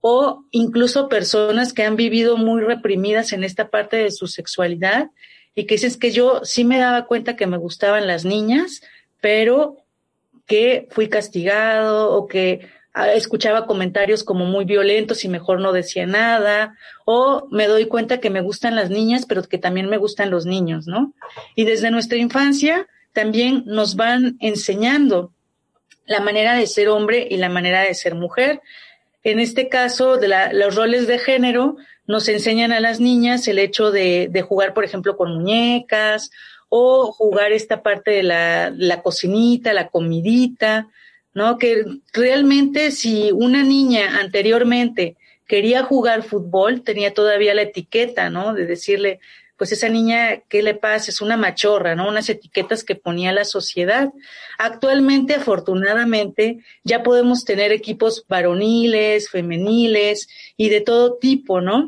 o 0.00 0.44
incluso 0.50 1.08
personas 1.08 1.72
que 1.72 1.82
han 1.82 1.96
vivido 1.96 2.36
muy 2.36 2.62
reprimidas 2.62 3.32
en 3.32 3.42
esta 3.42 3.70
parte 3.70 3.96
de 3.96 4.10
su 4.10 4.26
sexualidad 4.28 5.10
y 5.54 5.64
que 5.64 5.74
dices 5.74 5.96
que 5.96 6.12
yo 6.12 6.44
sí 6.44 6.64
me 6.64 6.78
daba 6.78 7.06
cuenta 7.06 7.34
que 7.34 7.46
me 7.46 7.56
gustaban 7.56 8.06
las 8.06 8.24
niñas, 8.24 8.82
pero 9.20 9.78
que 10.46 10.86
fui 10.90 11.08
castigado 11.08 12.12
o 12.12 12.28
que 12.28 12.68
escuchaba 13.14 13.66
comentarios 13.66 14.24
como 14.24 14.46
muy 14.46 14.64
violentos 14.64 15.24
y 15.24 15.28
mejor 15.28 15.60
no 15.60 15.72
decía 15.72 16.06
nada, 16.06 16.76
o 17.04 17.46
me 17.50 17.66
doy 17.66 17.86
cuenta 17.86 18.20
que 18.20 18.30
me 18.30 18.40
gustan 18.40 18.74
las 18.74 18.90
niñas, 18.90 19.26
pero 19.26 19.42
que 19.42 19.58
también 19.58 19.88
me 19.88 19.98
gustan 19.98 20.30
los 20.30 20.46
niños, 20.46 20.86
¿no? 20.86 21.12
Y 21.54 21.64
desde 21.64 21.90
nuestra 21.90 22.18
infancia 22.18 22.86
también 23.12 23.64
nos 23.66 23.96
van 23.96 24.36
enseñando 24.40 25.32
la 26.06 26.20
manera 26.20 26.54
de 26.54 26.66
ser 26.66 26.88
hombre 26.88 27.26
y 27.30 27.36
la 27.36 27.48
manera 27.48 27.82
de 27.82 27.94
ser 27.94 28.14
mujer. 28.14 28.60
En 29.24 29.40
este 29.40 29.68
caso, 29.68 30.16
de 30.16 30.28
los 30.52 30.74
roles 30.74 31.06
de 31.06 31.18
género, 31.18 31.76
nos 32.06 32.28
enseñan 32.28 32.72
a 32.72 32.80
las 32.80 33.00
niñas 33.00 33.48
el 33.48 33.58
hecho 33.58 33.90
de, 33.90 34.28
de 34.30 34.42
jugar, 34.42 34.72
por 34.72 34.84
ejemplo, 34.84 35.16
con 35.16 35.34
muñecas 35.34 36.30
o 36.68 37.12
jugar 37.12 37.52
esta 37.52 37.82
parte 37.82 38.12
de 38.12 38.22
la, 38.22 38.70
la 38.70 39.02
cocinita, 39.02 39.72
la 39.72 39.88
comidita, 39.88 40.88
¿no? 41.36 41.58
Que 41.58 41.84
realmente 42.14 42.90
si 42.92 43.30
una 43.30 43.62
niña 43.62 44.18
anteriormente 44.18 45.18
quería 45.46 45.82
jugar 45.82 46.22
fútbol, 46.22 46.80
tenía 46.80 47.12
todavía 47.12 47.54
la 47.54 47.60
etiqueta, 47.60 48.30
¿no? 48.30 48.54
De 48.54 48.64
decirle, 48.64 49.20
pues 49.58 49.70
esa 49.70 49.90
niña, 49.90 50.40
¿qué 50.48 50.62
le 50.62 50.72
pasa? 50.72 51.10
Es 51.10 51.20
una 51.20 51.36
machorra, 51.36 51.94
¿no? 51.94 52.08
Unas 52.08 52.30
etiquetas 52.30 52.84
que 52.84 52.94
ponía 52.94 53.34
la 53.34 53.44
sociedad. 53.44 54.14
Actualmente, 54.56 55.34
afortunadamente, 55.34 56.60
ya 56.84 57.02
podemos 57.02 57.44
tener 57.44 57.70
equipos 57.70 58.24
varoniles, 58.26 59.28
femeniles 59.28 60.28
y 60.56 60.70
de 60.70 60.80
todo 60.80 61.18
tipo, 61.18 61.60
¿no? 61.60 61.86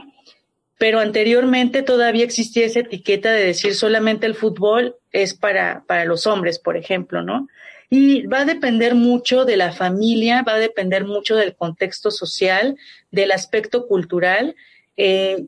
Pero 0.76 1.00
anteriormente 1.00 1.82
todavía 1.82 2.24
existía 2.24 2.66
esa 2.66 2.80
etiqueta 2.80 3.32
de 3.32 3.46
decir 3.46 3.74
solamente 3.74 4.26
el 4.26 4.34
fútbol 4.34 4.96
es 5.10 5.32
para, 5.32 5.84
para 5.86 6.04
los 6.04 6.26
hombres, 6.26 6.58
por 6.58 6.76
ejemplo, 6.76 7.22
¿no? 7.22 7.48
Y 7.90 8.26
va 8.26 8.40
a 8.40 8.44
depender 8.44 8.94
mucho 8.94 9.44
de 9.44 9.56
la 9.56 9.72
familia, 9.72 10.42
va 10.42 10.54
a 10.54 10.58
depender 10.58 11.04
mucho 11.04 11.36
del 11.36 11.56
contexto 11.56 12.10
social, 12.10 12.76
del 13.10 13.32
aspecto 13.32 13.86
cultural. 13.86 14.54
Eh, 14.96 15.46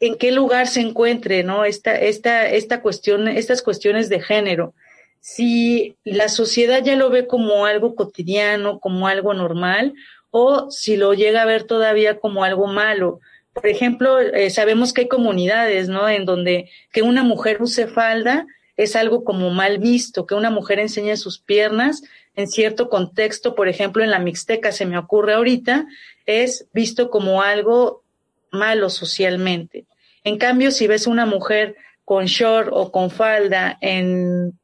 en 0.00 0.16
qué 0.16 0.30
lugar 0.32 0.68
se 0.68 0.80
encuentre, 0.80 1.42
¿no? 1.42 1.64
Esta, 1.64 1.98
esta, 1.98 2.48
esta 2.48 2.82
cuestión, 2.82 3.26
estas 3.26 3.62
cuestiones 3.62 4.08
de 4.08 4.20
género. 4.20 4.74
Si 5.20 5.96
la 6.04 6.28
sociedad 6.28 6.82
ya 6.84 6.94
lo 6.94 7.10
ve 7.10 7.26
como 7.26 7.66
algo 7.66 7.94
cotidiano, 7.94 8.78
como 8.78 9.08
algo 9.08 9.34
normal, 9.34 9.94
o 10.30 10.70
si 10.70 10.96
lo 10.96 11.14
llega 11.14 11.42
a 11.42 11.46
ver 11.46 11.64
todavía 11.64 12.18
como 12.18 12.44
algo 12.44 12.66
malo. 12.66 13.20
Por 13.52 13.66
ejemplo, 13.66 14.20
eh, 14.20 14.50
sabemos 14.50 14.92
que 14.92 15.02
hay 15.02 15.08
comunidades, 15.08 15.88
¿no? 15.88 16.08
En 16.08 16.24
donde 16.24 16.70
que 16.92 17.02
una 17.02 17.24
mujer 17.24 17.60
use 17.60 17.88
falda 17.88 18.46
es 18.78 18.96
algo 18.96 19.24
como 19.24 19.50
mal 19.50 19.78
visto, 19.78 20.24
que 20.24 20.34
una 20.34 20.48
mujer 20.50 20.78
enseñe 20.78 21.16
sus 21.16 21.38
piernas 21.38 22.02
en 22.34 22.46
cierto 22.46 22.88
contexto, 22.88 23.54
por 23.56 23.68
ejemplo, 23.68 24.04
en 24.04 24.10
la 24.10 24.20
Mixteca 24.20 24.70
se 24.70 24.86
me 24.86 24.96
ocurre 24.96 25.34
ahorita, 25.34 25.86
es 26.24 26.68
visto 26.72 27.10
como 27.10 27.42
algo 27.42 28.04
malo 28.52 28.88
socialmente. 28.88 29.84
En 30.22 30.38
cambio, 30.38 30.70
si 30.70 30.86
ves 30.86 31.08
una 31.08 31.26
mujer 31.26 31.74
con 32.04 32.26
short 32.26 32.70
o 32.72 32.92
con 32.92 33.10
falda 33.10 33.76
en 33.80 34.56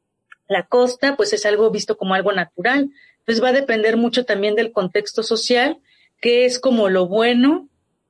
la 0.47 0.63
costa, 0.63 1.17
pues 1.17 1.33
es 1.33 1.45
algo 1.45 1.69
visto 1.69 1.97
como 1.97 2.13
algo 2.13 2.31
natural. 2.31 2.89
Entonces 3.19 3.43
va 3.43 3.49
a 3.49 3.53
depender 3.53 3.97
mucho 3.97 4.23
también 4.23 4.55
del 4.55 4.71
contexto 4.71 5.21
social, 5.21 5.79
que 6.21 6.45
es 6.45 6.59
como 6.59 6.87
lo 6.87 7.07
bueno 7.07 7.67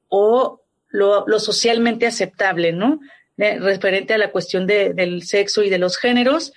o 0.09 0.61
lo, 0.89 1.39
socialmente 1.39 2.05
aceptable, 2.05 2.71
¿no? 2.71 2.99
Referente 3.37 4.13
a 4.13 4.17
la 4.17 4.31
cuestión 4.31 4.67
del 4.67 5.23
sexo 5.23 5.63
y 5.63 5.69
de 5.69 5.77
los 5.77 5.97
géneros. 5.97 6.53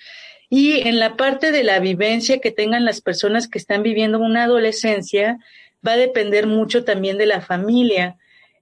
Y 0.50 0.88
en 0.88 0.98
la 0.98 1.16
parte 1.16 1.52
de 1.52 1.62
la 1.62 1.78
vivencia 1.78 2.38
que 2.38 2.50
tengan 2.50 2.84
las 2.84 3.00
personas 3.00 3.48
que 3.48 3.58
están 3.58 3.82
viviendo 3.82 4.18
una 4.18 4.44
adolescencia, 4.44 5.38
va 5.86 5.92
a 5.92 5.96
depender 5.96 6.46
mucho 6.46 6.84
también 6.84 7.18
de 7.18 7.26
la 7.26 7.40
familia 7.40 8.16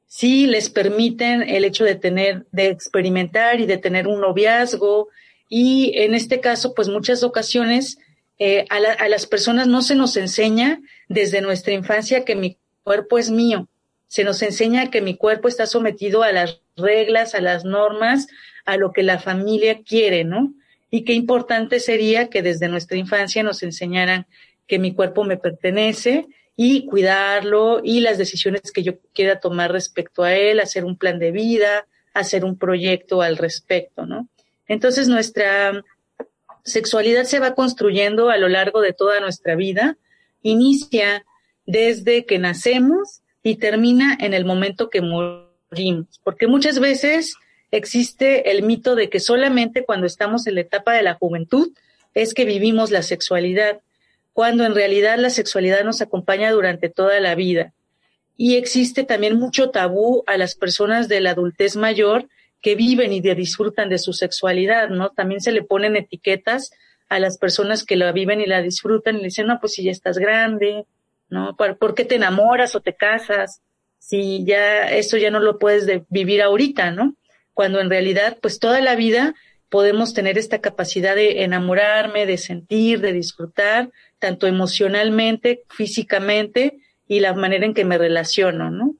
sí 0.06 0.46
les 0.46 0.70
permiten 0.70 1.42
el 1.42 1.64
hecho 1.64 1.84
de 1.84 1.96
tener, 1.96 2.46
de 2.52 2.68
experimentar 2.68 3.60
y 3.60 3.66
de 3.66 3.78
tener 3.78 4.06
un 4.06 4.20
noviazgo. 4.20 5.08
Y 5.48 5.92
en 5.96 6.14
este 6.14 6.40
caso, 6.40 6.74
pues 6.74 6.88
muchas 6.88 7.22
ocasiones 7.22 7.98
eh, 8.38 8.66
a 8.70 9.08
las 9.08 9.26
personas 9.26 9.66
no 9.66 9.82
se 9.82 9.94
nos 9.94 10.16
enseña 10.16 10.80
desde 11.08 11.40
nuestra 11.40 11.72
infancia 11.72 12.24
que 12.24 12.36
mi 12.36 12.58
cuerpo 12.82 13.18
es 13.18 13.30
mío. 13.30 13.68
Se 14.08 14.24
nos 14.24 14.42
enseña 14.42 14.90
que 14.90 15.00
mi 15.00 15.16
cuerpo 15.16 15.48
está 15.48 15.66
sometido 15.66 16.22
a 16.22 16.32
las 16.32 16.60
reglas, 16.76 17.34
a 17.34 17.40
las 17.40 17.64
normas, 17.64 18.28
a 18.64 18.76
lo 18.76 18.92
que 18.92 19.02
la 19.02 19.18
familia 19.18 19.82
quiere, 19.82 20.24
¿no? 20.24 20.54
Y 20.90 21.04
qué 21.04 21.12
importante 21.14 21.80
sería 21.80 22.28
que 22.28 22.42
desde 22.42 22.68
nuestra 22.68 22.96
infancia 22.96 23.42
nos 23.42 23.62
enseñaran 23.62 24.26
que 24.66 24.78
mi 24.78 24.94
cuerpo 24.94 25.24
me 25.24 25.36
pertenece 25.36 26.26
y 26.56 26.86
cuidarlo 26.86 27.80
y 27.84 28.00
las 28.00 28.18
decisiones 28.18 28.72
que 28.72 28.82
yo 28.82 28.98
quiera 29.12 29.40
tomar 29.40 29.72
respecto 29.72 30.22
a 30.22 30.34
él, 30.34 30.60
hacer 30.60 30.84
un 30.84 30.96
plan 30.96 31.18
de 31.18 31.30
vida, 31.30 31.86
hacer 32.14 32.44
un 32.44 32.58
proyecto 32.58 33.20
al 33.22 33.36
respecto, 33.36 34.06
¿no? 34.06 34.28
Entonces 34.66 35.08
nuestra 35.08 35.84
sexualidad 36.64 37.24
se 37.24 37.38
va 37.38 37.54
construyendo 37.54 38.30
a 38.30 38.38
lo 38.38 38.48
largo 38.48 38.80
de 38.80 38.92
toda 38.92 39.20
nuestra 39.20 39.54
vida, 39.54 39.98
inicia 40.42 41.24
desde 41.66 42.24
que 42.24 42.38
nacemos 42.38 43.22
y 43.46 43.54
termina 43.54 44.18
en 44.18 44.34
el 44.34 44.44
momento 44.44 44.90
que 44.90 45.00
morimos, 45.00 46.20
porque 46.24 46.48
muchas 46.48 46.80
veces 46.80 47.36
existe 47.70 48.50
el 48.50 48.64
mito 48.64 48.96
de 48.96 49.08
que 49.08 49.20
solamente 49.20 49.84
cuando 49.84 50.08
estamos 50.08 50.48
en 50.48 50.56
la 50.56 50.62
etapa 50.62 50.92
de 50.94 51.04
la 51.04 51.14
juventud 51.14 51.68
es 52.12 52.34
que 52.34 52.44
vivimos 52.44 52.90
la 52.90 53.02
sexualidad 53.02 53.82
cuando 54.32 54.64
en 54.64 54.74
realidad 54.74 55.16
la 55.18 55.30
sexualidad 55.30 55.84
nos 55.84 56.02
acompaña 56.02 56.50
durante 56.50 56.88
toda 56.88 57.20
la 57.20 57.36
vida. 57.36 57.72
Y 58.36 58.56
existe 58.56 59.04
también 59.04 59.38
mucho 59.38 59.70
tabú 59.70 60.24
a 60.26 60.36
las 60.36 60.56
personas 60.56 61.06
de 61.06 61.20
la 61.20 61.30
adultez 61.30 61.76
mayor 61.76 62.28
que 62.60 62.74
viven 62.74 63.12
y 63.12 63.20
disfrutan 63.20 63.88
de 63.88 63.98
su 63.98 64.12
sexualidad, 64.12 64.88
¿no? 64.88 65.10
También 65.10 65.40
se 65.40 65.52
le 65.52 65.62
ponen 65.62 65.94
etiquetas 65.94 66.72
a 67.08 67.20
las 67.20 67.38
personas 67.38 67.84
que 67.84 67.94
la 67.94 68.10
viven 68.10 68.40
y 68.40 68.46
la 68.46 68.60
disfrutan 68.60 69.14
y 69.14 69.18
le 69.18 69.24
dicen, 69.26 69.46
no, 69.46 69.60
pues 69.60 69.74
si 69.74 69.84
ya 69.84 69.92
estás 69.92 70.18
grande, 70.18 70.84
¿no? 71.28 71.56
¿Por 71.56 71.94
qué 71.94 72.04
te 72.04 72.16
enamoras 72.16 72.74
o 72.74 72.80
te 72.80 72.94
casas? 72.94 73.60
Si 73.98 74.44
ya 74.44 74.88
eso 74.88 75.16
ya 75.16 75.30
no 75.30 75.40
lo 75.40 75.58
puedes 75.58 75.86
vivir 76.08 76.42
ahorita, 76.42 76.90
¿no? 76.90 77.16
Cuando 77.54 77.80
en 77.80 77.90
realidad, 77.90 78.38
pues 78.40 78.58
toda 78.58 78.80
la 78.80 78.94
vida 78.94 79.34
podemos 79.68 80.14
tener 80.14 80.38
esta 80.38 80.60
capacidad 80.60 81.14
de 81.14 81.42
enamorarme, 81.42 82.26
de 82.26 82.38
sentir, 82.38 83.00
de 83.00 83.12
disfrutar, 83.12 83.90
tanto 84.18 84.46
emocionalmente, 84.46 85.64
físicamente 85.68 86.78
y 87.08 87.20
la 87.20 87.34
manera 87.34 87.66
en 87.66 87.74
que 87.74 87.84
me 87.84 87.98
relaciono, 87.98 88.70
¿no? 88.70 88.94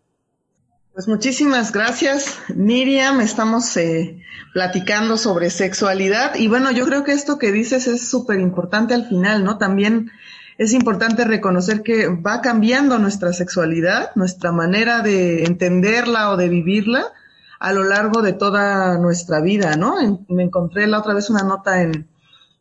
Pues 0.92 1.08
muchísimas 1.08 1.72
gracias, 1.72 2.38
Miriam. 2.48 3.20
Estamos 3.20 3.76
eh, 3.76 4.22
platicando 4.54 5.18
sobre 5.18 5.50
sexualidad 5.50 6.36
y 6.36 6.48
bueno, 6.48 6.70
yo 6.70 6.86
creo 6.86 7.04
que 7.04 7.12
esto 7.12 7.38
que 7.38 7.52
dices 7.52 7.86
es 7.86 8.08
súper 8.08 8.40
importante 8.40 8.94
al 8.94 9.06
final, 9.06 9.44
¿no? 9.44 9.58
También 9.58 10.10
es 10.58 10.72
importante 10.72 11.24
reconocer 11.24 11.82
que 11.82 12.08
va 12.08 12.40
cambiando 12.40 12.98
nuestra 12.98 13.32
sexualidad, 13.32 14.10
nuestra 14.14 14.52
manera 14.52 15.02
de 15.02 15.44
entenderla 15.44 16.30
o 16.30 16.36
de 16.36 16.48
vivirla 16.48 17.12
a 17.58 17.72
lo 17.72 17.84
largo 17.84 18.22
de 18.22 18.32
toda 18.32 18.98
nuestra 18.98 19.40
vida, 19.40 19.76
¿no? 19.76 20.24
me 20.28 20.42
encontré 20.42 20.86
la 20.86 20.98
otra 20.98 21.14
vez 21.14 21.30
una 21.30 21.42
nota 21.42 21.82
en, 21.82 22.06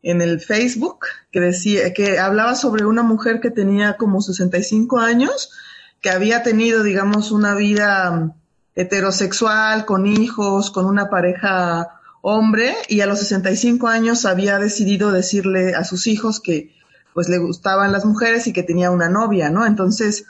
en 0.03 0.21
el 0.21 0.39
Facebook 0.39 1.05
que 1.31 1.39
decía 1.39 1.93
que 1.93 2.19
hablaba 2.19 2.55
sobre 2.55 2.85
una 2.85 3.03
mujer 3.03 3.41
que 3.41 3.51
tenía 3.51 3.97
como 3.97 4.21
65 4.21 4.99
años, 4.99 5.51
que 5.99 6.11
había 6.11 6.43
tenido, 6.43 6.83
digamos, 6.83 7.31
una 7.31 7.55
vida 7.55 8.11
mm, 8.11 8.33
heterosexual, 8.75 9.85
con 9.85 10.05
hijos, 10.05 10.69
con 10.69 10.85
una 10.85 11.09
pareja 11.09 11.99
hombre, 12.21 12.75
y 12.87 13.01
a 13.01 13.07
los 13.07 13.19
65 13.19 13.87
años 13.87 14.25
había 14.25 14.59
decidido 14.59 15.11
decirle 15.11 15.73
a 15.73 15.83
sus 15.83 16.07
hijos 16.07 16.39
que 16.39 16.75
pues 17.15 17.29
le 17.29 17.37
gustaban 17.37 17.93
las 17.93 18.03
mujeres 18.03 18.45
y 18.45 18.51
que 18.51 18.61
tenía 18.61 18.91
una 18.91 19.07
novia, 19.07 19.49
¿no? 19.49 19.65
Entonces, 19.65 20.25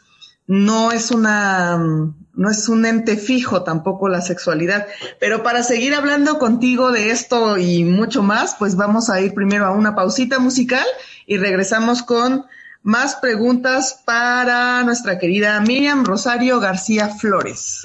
no 0.45 0.91
es 0.91 1.09
una, 1.09 1.77
no 1.77 2.51
es 2.51 2.69
un 2.69 2.85
ente 2.85 3.17
fijo 3.17 3.63
tampoco 3.63 4.07
la 4.07 4.21
sexualidad. 4.21 4.85
Pero 5.19 5.41
para 5.41 5.63
seguir 5.63 5.95
hablando 5.95 6.37
contigo 6.37 6.91
de 6.91 7.09
esto 7.09 7.57
y 7.57 7.83
mucho 7.83 8.21
más, 8.21 8.55
pues 8.59 8.75
vamos 8.75 9.09
a 9.09 9.19
ir 9.19 9.33
primero 9.33 9.65
a 9.65 9.71
una 9.71 9.95
pausita 9.95 10.37
musical 10.37 10.85
y 11.25 11.37
regresamos 11.37 12.03
con 12.03 12.45
más 12.83 13.15
preguntas 13.15 14.03
para 14.05 14.83
nuestra 14.83 15.17
querida 15.17 15.59
Miriam 15.61 16.05
Rosario 16.05 16.59
García 16.59 17.09
Flores. 17.09 17.81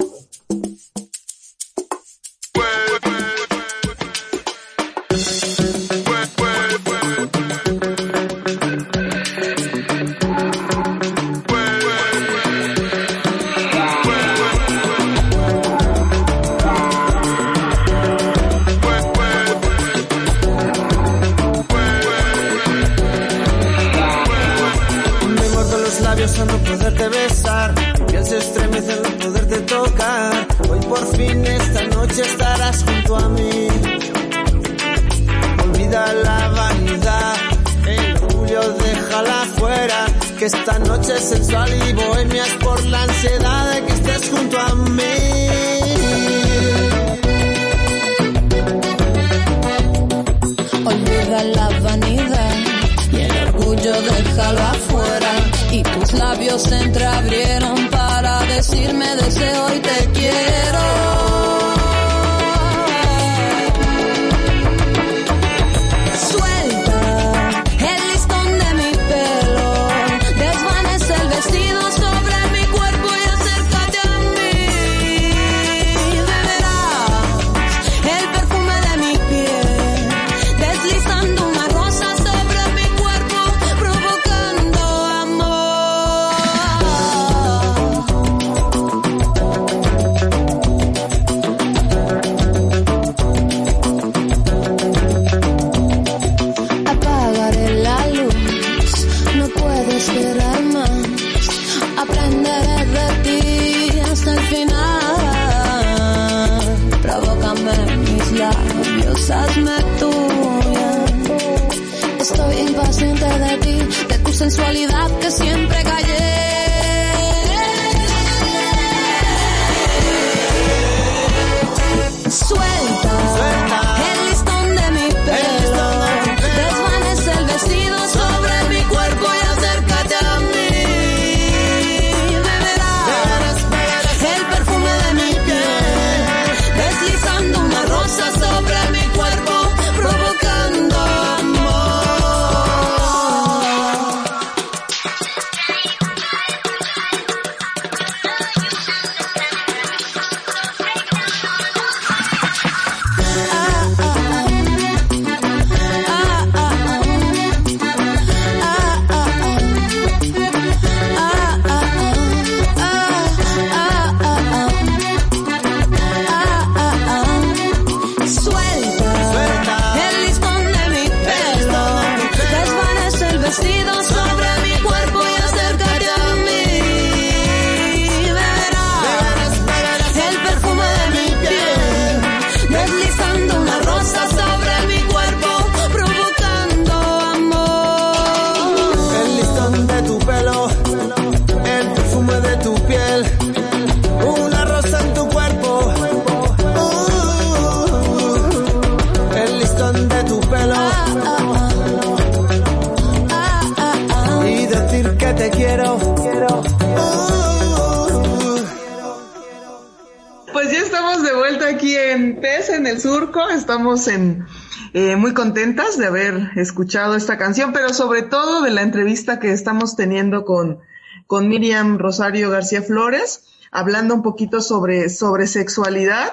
Eh, 214.07 215.15
muy 215.15 215.33
contentas 215.33 215.97
de 215.97 216.07
haber 216.07 216.51
escuchado 216.55 217.15
esta 217.15 217.37
canción, 217.37 217.73
pero 217.73 217.93
sobre 217.93 218.23
todo 218.23 218.61
de 218.61 218.71
la 218.71 218.81
entrevista 218.81 219.39
que 219.39 219.51
estamos 219.51 219.95
teniendo 219.95 220.45
con, 220.45 220.79
con 221.27 221.47
Miriam 221.47 221.97
Rosario 221.97 222.49
García 222.49 222.81
Flores, 222.81 223.45
hablando 223.71 224.15
un 224.15 224.21
poquito 224.21 224.61
sobre, 224.61 225.09
sobre 225.09 225.47
sexualidad. 225.47 226.31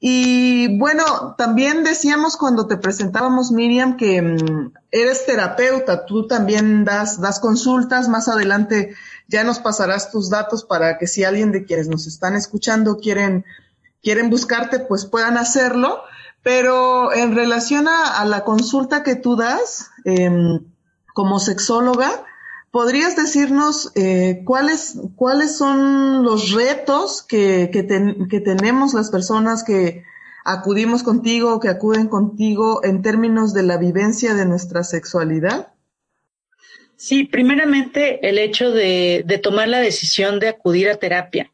Y 0.00 0.78
bueno, 0.78 1.34
también 1.38 1.82
decíamos 1.82 2.36
cuando 2.36 2.66
te 2.66 2.76
presentábamos, 2.76 3.52
Miriam, 3.52 3.96
que 3.96 4.20
mm, 4.20 4.72
eres 4.90 5.24
terapeuta, 5.24 6.04
tú 6.04 6.26
también 6.26 6.84
das, 6.84 7.20
das 7.20 7.40
consultas, 7.40 8.08
más 8.08 8.28
adelante 8.28 8.94
ya 9.28 9.44
nos 9.44 9.58
pasarás 9.58 10.10
tus 10.10 10.30
datos 10.30 10.64
para 10.64 10.98
que 10.98 11.06
si 11.06 11.24
alguien 11.24 11.52
de 11.52 11.64
quienes 11.64 11.88
nos 11.88 12.06
están 12.06 12.34
escuchando 12.36 12.98
quieren, 12.98 13.44
quieren 14.02 14.30
buscarte, 14.30 14.80
pues 14.80 15.06
puedan 15.06 15.38
hacerlo. 15.38 16.02
Pero 16.44 17.14
en 17.14 17.34
relación 17.34 17.88
a, 17.88 18.22
la 18.26 18.44
consulta 18.44 19.02
que 19.02 19.16
tú 19.16 19.34
das 19.34 19.90
em, 20.04 20.60
como 21.14 21.38
sexóloga, 21.38 22.26
¿podrías 22.70 23.16
decirnos 23.16 23.90
eh, 23.94 24.42
cuáles, 24.44 24.98
cuáles 25.16 25.56
son 25.56 26.22
los 26.22 26.52
retos 26.52 27.22
que, 27.22 27.70
que, 27.72 28.40
tenemos 28.40 28.92
las 28.92 29.10
personas 29.10 29.64
que 29.64 30.04
acudimos 30.44 31.02
contigo 31.02 31.54
o 31.54 31.60
que 31.60 31.70
acuden 31.70 32.08
contigo 32.08 32.84
en 32.84 33.00
términos 33.00 33.54
de 33.54 33.62
la 33.62 33.78
vivencia 33.78 34.34
de 34.34 34.44
nuestra 34.44 34.84
sexualidad? 34.84 35.68
Sí, 36.96 37.24
primeramente 37.24 38.28
el 38.28 38.36
hecho 38.36 38.70
de, 38.70 39.24
de 39.24 39.38
tomar 39.38 39.68
la 39.68 39.78
decisión 39.78 40.40
de 40.40 40.48
acudir 40.48 40.90
a 40.90 40.96
terapia. 40.96 41.50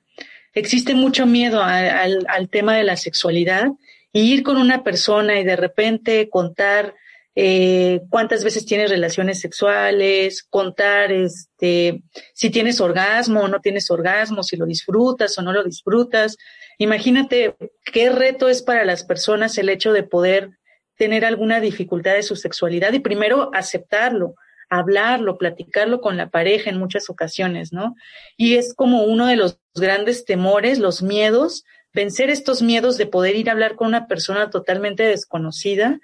Existe 0.52 0.94
mucho 0.94 1.26
miedo 1.26 1.62
al 1.62 2.48
tema 2.50 2.74
de 2.74 2.82
la 2.82 2.96
sexualidad 2.96 3.68
ir 4.12 4.42
con 4.42 4.56
una 4.56 4.82
persona 4.82 5.38
y 5.38 5.44
de 5.44 5.56
repente 5.56 6.28
contar 6.28 6.94
eh, 7.36 8.02
cuántas 8.10 8.42
veces 8.42 8.66
tienes 8.66 8.90
relaciones 8.90 9.40
sexuales, 9.40 10.42
contar 10.42 11.12
este, 11.12 12.02
si 12.34 12.50
tienes 12.50 12.80
orgasmo 12.80 13.42
o 13.42 13.48
no 13.48 13.60
tienes 13.60 13.90
orgasmo, 13.90 14.42
si 14.42 14.56
lo 14.56 14.66
disfrutas 14.66 15.38
o 15.38 15.42
no 15.42 15.52
lo 15.52 15.62
disfrutas. 15.62 16.36
Imagínate 16.78 17.54
qué 17.92 18.10
reto 18.10 18.48
es 18.48 18.62
para 18.62 18.84
las 18.84 19.04
personas 19.04 19.56
el 19.58 19.68
hecho 19.68 19.92
de 19.92 20.02
poder 20.02 20.50
tener 20.96 21.24
alguna 21.24 21.60
dificultad 21.60 22.14
de 22.14 22.22
su 22.22 22.36
sexualidad 22.36 22.92
y 22.92 22.98
primero 22.98 23.50
aceptarlo, 23.54 24.34
hablarlo, 24.68 25.38
platicarlo 25.38 26.00
con 26.00 26.16
la 26.16 26.30
pareja 26.30 26.68
en 26.68 26.78
muchas 26.78 27.08
ocasiones, 27.08 27.72
¿no? 27.72 27.94
Y 28.36 28.56
es 28.56 28.74
como 28.74 29.04
uno 29.04 29.26
de 29.26 29.36
los 29.36 29.58
grandes 29.74 30.24
temores, 30.24 30.78
los 30.78 31.02
miedos 31.02 31.64
vencer 31.92 32.30
estos 32.30 32.62
miedos 32.62 32.96
de 32.98 33.06
poder 33.06 33.36
ir 33.36 33.48
a 33.48 33.52
hablar 33.52 33.76
con 33.76 33.88
una 33.88 34.06
persona 34.06 34.50
totalmente 34.50 35.02
desconocida 35.02 36.00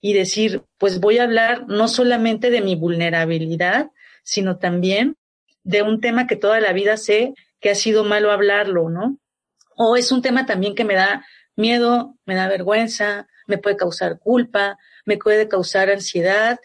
y 0.00 0.14
decir, 0.14 0.62
pues 0.78 1.00
voy 1.00 1.18
a 1.18 1.24
hablar 1.24 1.66
no 1.68 1.88
solamente 1.88 2.50
de 2.50 2.60
mi 2.60 2.74
vulnerabilidad, 2.74 3.90
sino 4.22 4.58
también 4.58 5.16
de 5.62 5.82
un 5.82 6.00
tema 6.00 6.26
que 6.26 6.36
toda 6.36 6.60
la 6.60 6.72
vida 6.72 6.96
sé 6.96 7.34
que 7.60 7.70
ha 7.70 7.74
sido 7.74 8.04
malo 8.04 8.32
hablarlo, 8.32 8.88
¿no? 8.88 9.18
O 9.76 9.96
es 9.96 10.12
un 10.12 10.22
tema 10.22 10.46
también 10.46 10.74
que 10.74 10.84
me 10.84 10.94
da 10.94 11.24
miedo, 11.56 12.16
me 12.24 12.34
da 12.34 12.48
vergüenza, 12.48 13.28
me 13.46 13.58
puede 13.58 13.76
causar 13.76 14.18
culpa, 14.18 14.78
me 15.04 15.18
puede 15.18 15.48
causar 15.48 15.90
ansiedad. 15.90 16.58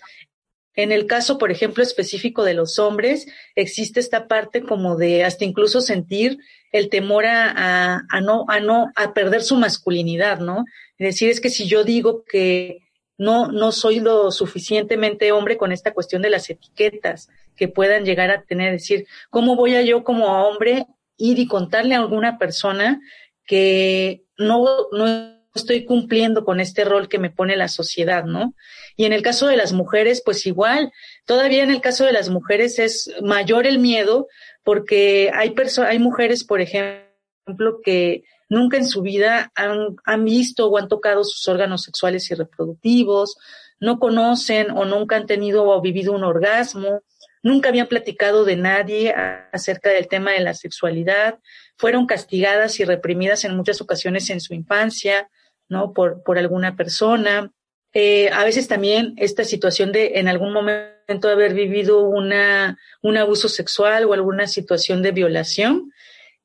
En 0.74 0.92
el 0.92 1.08
caso, 1.08 1.38
por 1.38 1.52
ejemplo, 1.52 1.84
específico 1.84 2.44
de 2.44 2.54
los 2.54 2.80
hombres, 2.80 3.28
existe 3.56 4.00
esta 4.00 4.28
parte 4.28 4.62
como 4.62 4.96
de 4.96 5.24
hasta 5.24 5.46
incluso 5.46 5.82
sentir 5.82 6.38
el 6.78 6.90
temor 6.90 7.26
a, 7.26 8.04
a, 8.10 8.22
no, 8.22 8.44
a 8.50 8.60
no, 8.60 8.92
a 8.96 9.14
perder 9.14 9.42
su 9.44 9.56
masculinidad, 9.56 10.40
¿no? 10.40 10.66
Es 10.98 11.08
decir, 11.08 11.30
es 11.30 11.40
que 11.40 11.50
si 11.50 11.68
yo 11.68 11.86
digo 11.86 12.26
que 12.26 12.80
no, 13.18 13.48
no 13.48 13.72
soy 13.72 14.02
lo 14.02 14.30
suficientemente 14.30 15.32
hombre 15.32 15.56
con 15.56 15.72
esta 15.72 15.94
cuestión 15.94 16.22
de 16.22 16.30
las 16.30 16.50
etiquetas 16.50 17.30
que 17.56 17.70
puedan 17.70 18.04
llegar 18.04 18.30
a 18.30 18.42
tener, 18.42 18.74
es 18.74 18.82
decir, 18.82 19.08
¿cómo 19.30 19.56
voy 19.56 19.76
a 19.76 19.84
yo 19.84 20.04
como 20.04 20.26
hombre 20.26 20.86
ir 21.16 21.40
y 21.40 21.48
contarle 21.48 21.96
a 21.96 22.00
alguna 22.00 22.38
persona 22.38 23.00
que 23.46 24.26
no, 24.38 24.66
no 24.92 25.35
estoy 25.56 25.86
cumpliendo 25.86 26.44
con 26.46 26.60
este 26.60 26.84
rol 26.84 27.08
que 27.08 27.18
me 27.18 27.30
pone 27.30 27.56
la 27.56 27.70
sociedad, 27.70 28.26
¿no? 28.26 28.54
Y 28.98 29.06
en 29.06 29.14
el 29.14 29.22
caso 29.22 29.48
de 29.48 29.58
las 29.58 29.74
mujeres, 29.74 30.22
pues 30.24 30.46
igual, 30.46 30.92
todavía 31.26 31.64
en 31.64 31.72
el 31.72 31.82
caso 31.82 32.06
de 32.06 32.12
las 32.12 32.30
mujeres 32.30 32.78
es 32.78 33.10
mayor 33.24 33.66
el 33.66 33.80
miedo 33.80 34.28
porque 34.64 35.32
hay 35.34 35.56
hay 35.88 36.00
mujeres, 36.00 36.44
por 36.44 36.62
ejemplo, 36.62 37.80
que 37.84 38.24
nunca 38.50 38.78
en 38.78 38.86
su 38.86 39.02
vida 39.02 39.52
han, 39.56 39.96
han 40.04 40.26
visto 40.26 40.68
o 40.68 40.78
han 40.78 40.90
tocado 40.90 41.24
sus 41.24 41.48
órganos 41.48 41.84
sexuales 41.84 42.30
y 42.30 42.36
reproductivos, 42.36 43.38
no 43.80 44.00
conocen 44.00 44.72
o 44.72 44.86
nunca 44.86 45.16
han 45.16 45.26
tenido 45.26 45.66
o 45.66 45.82
vivido 45.82 46.14
un 46.14 46.24
orgasmo, 46.24 47.02
nunca 47.44 47.70
habían 47.70 47.88
platicado 47.88 48.44
de 48.44 48.56
nadie 48.58 49.14
acerca 49.54 49.90
del 49.90 50.08
tema 50.08 50.32
de 50.32 50.42
la 50.42 50.54
sexualidad, 50.54 51.40
fueron 51.78 52.08
castigadas 52.08 52.80
y 52.80 52.86
reprimidas 52.86 53.46
en 53.46 53.56
muchas 53.56 53.82
ocasiones 53.82 54.30
en 54.30 54.42
su 54.42 54.54
infancia, 54.54 55.30
¿no? 55.70 55.94
Por, 55.94 56.24
por 56.24 56.38
alguna 56.38 56.76
persona. 56.76 57.52
Eh, 57.94 58.30
a 58.34 58.44
veces 58.44 58.68
también 58.68 59.14
esta 59.18 59.46
situación 59.46 59.94
de 59.94 60.14
en 60.16 60.28
algún 60.28 60.52
momento 60.52 61.30
haber 61.30 61.54
vivido 61.54 62.02
una, 62.02 62.78
un 63.02 63.16
abuso 63.16 63.48
sexual 63.48 64.04
o 64.04 64.14
alguna 64.14 64.48
situación 64.48 65.02
de 65.02 65.12
violación 65.12 65.94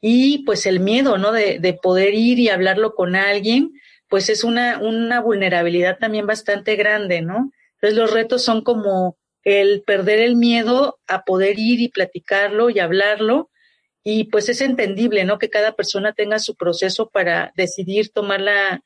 y 0.01 0.45
pues 0.45 0.65
el 0.67 0.79
miedo, 0.79 1.19
¿no? 1.19 1.33
De, 1.33 1.59
de 1.59 1.75
poder 1.75 2.15
ir 2.15 2.39
y 2.39 2.49
hablarlo 2.49 2.95
con 2.95 3.17
alguien, 3.17 3.73
pues 4.09 4.29
es 4.29 4.45
una, 4.45 4.79
una 4.79 5.21
vulnerabilidad 5.21 5.99
también 5.99 6.27
bastante 6.27 6.77
grande, 6.77 7.21
¿no? 7.21 7.53
Entonces 7.75 7.99
los 7.99 8.13
retos 8.13 8.45
son 8.45 8.63
como 8.63 9.19
el 9.43 9.83
perder 9.83 10.21
el 10.21 10.37
miedo 10.37 11.01
a 11.09 11.25
poder 11.25 11.59
ir 11.59 11.81
y 11.81 11.89
platicarlo 11.89 12.71
y 12.71 12.79
hablarlo. 12.79 13.51
Y 14.05 14.25
pues 14.25 14.49
es 14.49 14.61
entendible, 14.61 15.25
¿no? 15.25 15.39
Que 15.39 15.51
cada 15.51 15.73
persona 15.73 16.13
tenga 16.13 16.39
su 16.39 16.55
proceso 16.55 17.11
para 17.11 17.53
decidir 17.57 18.11
tomar 18.13 18.41
la, 18.41 18.83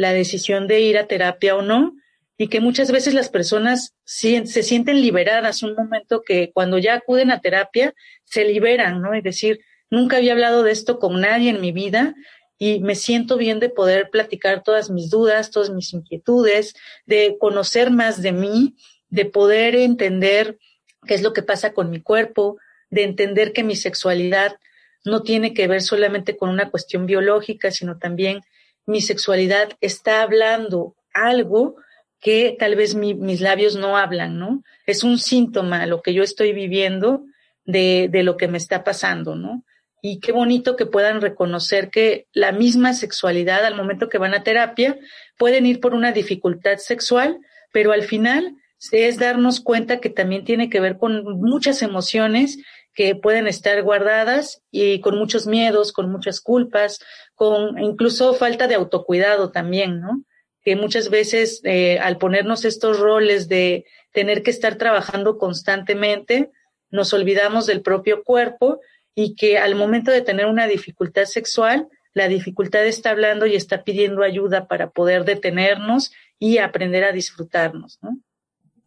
la 0.00 0.12
decisión 0.12 0.66
de 0.66 0.80
ir 0.80 0.98
a 0.98 1.06
terapia 1.06 1.56
o 1.56 1.62
no. 1.62 1.96
Y 2.36 2.48
que 2.48 2.60
muchas 2.60 2.90
veces 2.90 3.12
las 3.12 3.28
personas 3.28 3.94
se 4.04 4.44
sienten 4.46 5.02
liberadas, 5.02 5.62
un 5.62 5.74
momento 5.74 6.22
que 6.22 6.50
cuando 6.54 6.78
ya 6.78 6.94
acuden 6.94 7.30
a 7.30 7.40
terapia 7.40 7.94
se 8.24 8.46
liberan, 8.46 9.02
¿no? 9.02 9.12
Es 9.12 9.22
decir, 9.22 9.60
nunca 9.90 10.16
había 10.16 10.32
hablado 10.32 10.62
de 10.62 10.72
esto 10.72 10.98
con 10.98 11.20
nadie 11.20 11.50
en 11.50 11.60
mi 11.60 11.70
vida 11.70 12.14
y 12.58 12.80
me 12.80 12.94
siento 12.94 13.36
bien 13.36 13.60
de 13.60 13.68
poder 13.68 14.08
platicar 14.08 14.62
todas 14.62 14.88
mis 14.88 15.10
dudas, 15.10 15.50
todas 15.50 15.68
mis 15.68 15.92
inquietudes, 15.92 16.74
de 17.04 17.36
conocer 17.38 17.90
más 17.90 18.22
de 18.22 18.32
mí 18.32 18.74
de 19.10 19.24
poder 19.24 19.74
entender 19.74 20.58
qué 21.06 21.14
es 21.14 21.22
lo 21.22 21.32
que 21.32 21.42
pasa 21.42 21.72
con 21.74 21.90
mi 21.90 22.00
cuerpo, 22.00 22.58
de 22.88 23.04
entender 23.04 23.52
que 23.52 23.64
mi 23.64 23.76
sexualidad 23.76 24.56
no 25.04 25.22
tiene 25.22 25.52
que 25.52 25.66
ver 25.66 25.82
solamente 25.82 26.36
con 26.36 26.48
una 26.48 26.70
cuestión 26.70 27.06
biológica, 27.06 27.70
sino 27.70 27.98
también 27.98 28.40
mi 28.86 29.00
sexualidad 29.00 29.70
está 29.80 30.22
hablando 30.22 30.94
algo 31.12 31.76
que 32.20 32.56
tal 32.58 32.76
vez 32.76 32.94
mis 32.94 33.40
labios 33.40 33.76
no 33.76 33.96
hablan, 33.96 34.38
¿no? 34.38 34.62
Es 34.86 35.04
un 35.04 35.18
síntoma 35.18 35.86
lo 35.86 36.02
que 36.02 36.12
yo 36.12 36.22
estoy 36.22 36.52
viviendo 36.52 37.24
de, 37.64 38.08
de 38.10 38.22
lo 38.22 38.36
que 38.36 38.48
me 38.48 38.58
está 38.58 38.84
pasando, 38.84 39.34
¿no? 39.34 39.64
Y 40.02 40.20
qué 40.20 40.32
bonito 40.32 40.76
que 40.76 40.86
puedan 40.86 41.20
reconocer 41.20 41.90
que 41.90 42.26
la 42.32 42.52
misma 42.52 42.94
sexualidad 42.94 43.64
al 43.64 43.74
momento 43.76 44.08
que 44.08 44.18
van 44.18 44.34
a 44.34 44.42
terapia 44.42 44.98
pueden 45.38 45.66
ir 45.66 45.80
por 45.80 45.94
una 45.94 46.12
dificultad 46.12 46.78
sexual, 46.78 47.38
pero 47.72 47.92
al 47.92 48.02
final 48.02 48.56
es 48.92 49.18
darnos 49.18 49.60
cuenta 49.60 50.00
que 50.00 50.10
también 50.10 50.44
tiene 50.44 50.70
que 50.70 50.80
ver 50.80 50.96
con 50.96 51.24
muchas 51.40 51.82
emociones 51.82 52.58
que 52.94 53.14
pueden 53.14 53.46
estar 53.46 53.82
guardadas 53.82 54.62
y 54.70 55.00
con 55.00 55.18
muchos 55.18 55.46
miedos, 55.46 55.92
con 55.92 56.10
muchas 56.10 56.40
culpas, 56.40 57.00
con 57.40 57.78
incluso 57.78 58.34
falta 58.34 58.68
de 58.68 58.74
autocuidado 58.74 59.50
también, 59.50 59.98
¿no? 59.98 60.24
Que 60.62 60.76
muchas 60.76 61.08
veces 61.08 61.62
eh, 61.64 61.98
al 61.98 62.18
ponernos 62.18 62.66
estos 62.66 63.00
roles 63.00 63.48
de 63.48 63.86
tener 64.12 64.42
que 64.42 64.50
estar 64.50 64.74
trabajando 64.74 65.38
constantemente, 65.38 66.50
nos 66.90 67.14
olvidamos 67.14 67.64
del 67.64 67.80
propio 67.80 68.24
cuerpo 68.24 68.82
y 69.14 69.36
que 69.36 69.56
al 69.56 69.74
momento 69.74 70.10
de 70.10 70.20
tener 70.20 70.44
una 70.44 70.66
dificultad 70.66 71.24
sexual, 71.24 71.88
la 72.12 72.28
dificultad 72.28 72.84
está 72.84 73.08
hablando 73.08 73.46
y 73.46 73.56
está 73.56 73.84
pidiendo 73.84 74.22
ayuda 74.22 74.68
para 74.68 74.90
poder 74.90 75.24
detenernos 75.24 76.12
y 76.38 76.58
aprender 76.58 77.04
a 77.04 77.12
disfrutarnos, 77.12 78.00
¿no? 78.02 78.18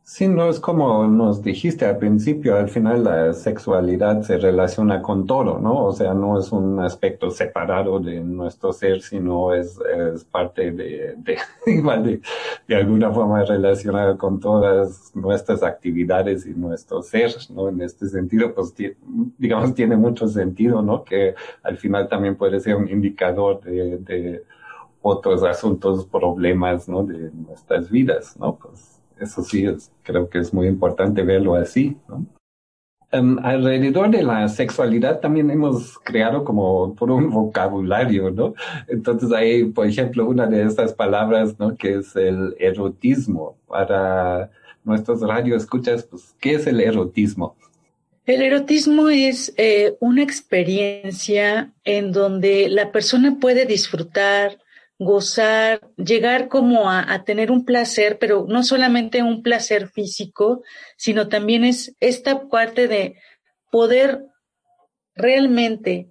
Sí, 0.06 0.28
no 0.28 0.50
es 0.50 0.60
como 0.60 1.08
nos 1.08 1.42
dijiste 1.42 1.86
al 1.86 1.98
principio, 1.98 2.58
al 2.58 2.68
final 2.68 3.06
la 3.06 3.34
sexualidad 3.34 4.22
se 4.22 4.38
relaciona 4.38 5.02
con 5.02 5.26
todo, 5.26 5.60
¿no? 5.60 5.86
O 5.86 5.94
sea, 5.94 6.14
no 6.14 6.38
es 6.38 6.52
un 6.52 6.82
aspecto 6.82 7.32
separado 7.32 8.00
de 8.02 8.20
nuestro 8.20 8.74
ser, 8.74 9.02
sino 9.02 9.54
es, 9.54 9.80
es 9.80 10.26
parte 10.26 10.72
de, 10.72 11.16
de, 11.18 11.38
igual 11.68 12.22
de, 12.68 12.76
alguna 12.76 13.12
forma 13.12 13.46
relacionada 13.46 14.18
con 14.18 14.42
todas 14.42 15.16
nuestras 15.16 15.64
actividades 15.64 16.46
y 16.46 16.50
nuestro 16.50 17.02
ser, 17.02 17.32
¿no? 17.52 17.70
En 17.70 17.82
este 17.82 18.08
sentido, 18.08 18.54
pues, 18.54 18.74
digamos, 19.38 19.74
tiene 19.74 19.96
mucho 19.96 20.28
sentido, 20.28 20.82
¿no? 20.82 21.06
Que 21.06 21.34
al 21.64 21.78
final 21.78 22.10
también 22.10 22.36
puede 22.36 22.60
ser 22.60 22.76
un 22.76 22.90
indicador 22.90 23.62
de, 23.62 24.00
de 24.00 24.44
otros 25.02 25.44
asuntos, 25.44 26.06
problemas, 26.06 26.90
¿no? 26.90 27.06
De 27.06 27.32
nuestras 27.32 27.90
vidas, 27.90 28.38
¿no? 28.38 28.58
Pues, 28.58 28.93
eso 29.20 29.44
sí, 29.44 29.66
es, 29.66 29.92
creo 30.04 30.30
que 30.30 30.40
es 30.40 30.54
muy 30.54 30.68
importante 30.68 31.24
verlo 31.24 31.56
así. 31.56 31.98
¿no? 32.08 32.26
Um, 33.14 33.38
alrededor 33.44 34.10
de 34.10 34.24
la 34.24 34.48
sexualidad 34.48 35.20
también 35.20 35.52
hemos 35.52 36.00
creado 36.00 36.44
como 36.44 36.96
todo 36.98 37.16
un 37.16 37.30
vocabulario, 37.30 38.32
¿no? 38.32 38.56
Entonces 38.88 39.32
hay, 39.32 39.66
por 39.66 39.86
ejemplo, 39.86 40.28
una 40.28 40.48
de 40.48 40.64
estas 40.64 40.94
palabras, 40.94 41.60
¿no? 41.60 41.76
Que 41.76 41.98
es 42.00 42.16
el 42.16 42.56
erotismo. 42.58 43.56
Para 43.68 44.50
nuestros 44.84 45.22
radioescuchas, 45.22 46.04
pues, 46.06 46.36
¿qué 46.40 46.56
es 46.56 46.66
el 46.66 46.82
erotismo? 46.82 47.56
El 48.26 48.42
erotismo 48.42 49.10
es 49.10 49.54
eh, 49.58 49.96
una 50.00 50.24
experiencia 50.24 51.72
en 51.84 52.14
donde 52.14 52.68
la 52.68 52.92
persona 52.92 53.38
puede 53.40 53.68
disfrutar 53.68 54.58
gozar, 55.04 55.82
llegar 55.98 56.48
como 56.48 56.90
a, 56.90 57.24
tener 57.24 57.52
un 57.52 57.66
placer, 57.66 58.18
pero 58.20 58.46
no 58.48 58.64
solamente 58.64 59.24
un 59.24 59.44
placer 59.44 59.90
físico, 59.90 60.64
sino 60.98 61.28
también 61.28 61.64
es 61.64 61.96
esta 62.00 62.48
parte 62.50 62.88
de 62.88 63.16
poder 63.72 64.26
realmente 65.16 66.10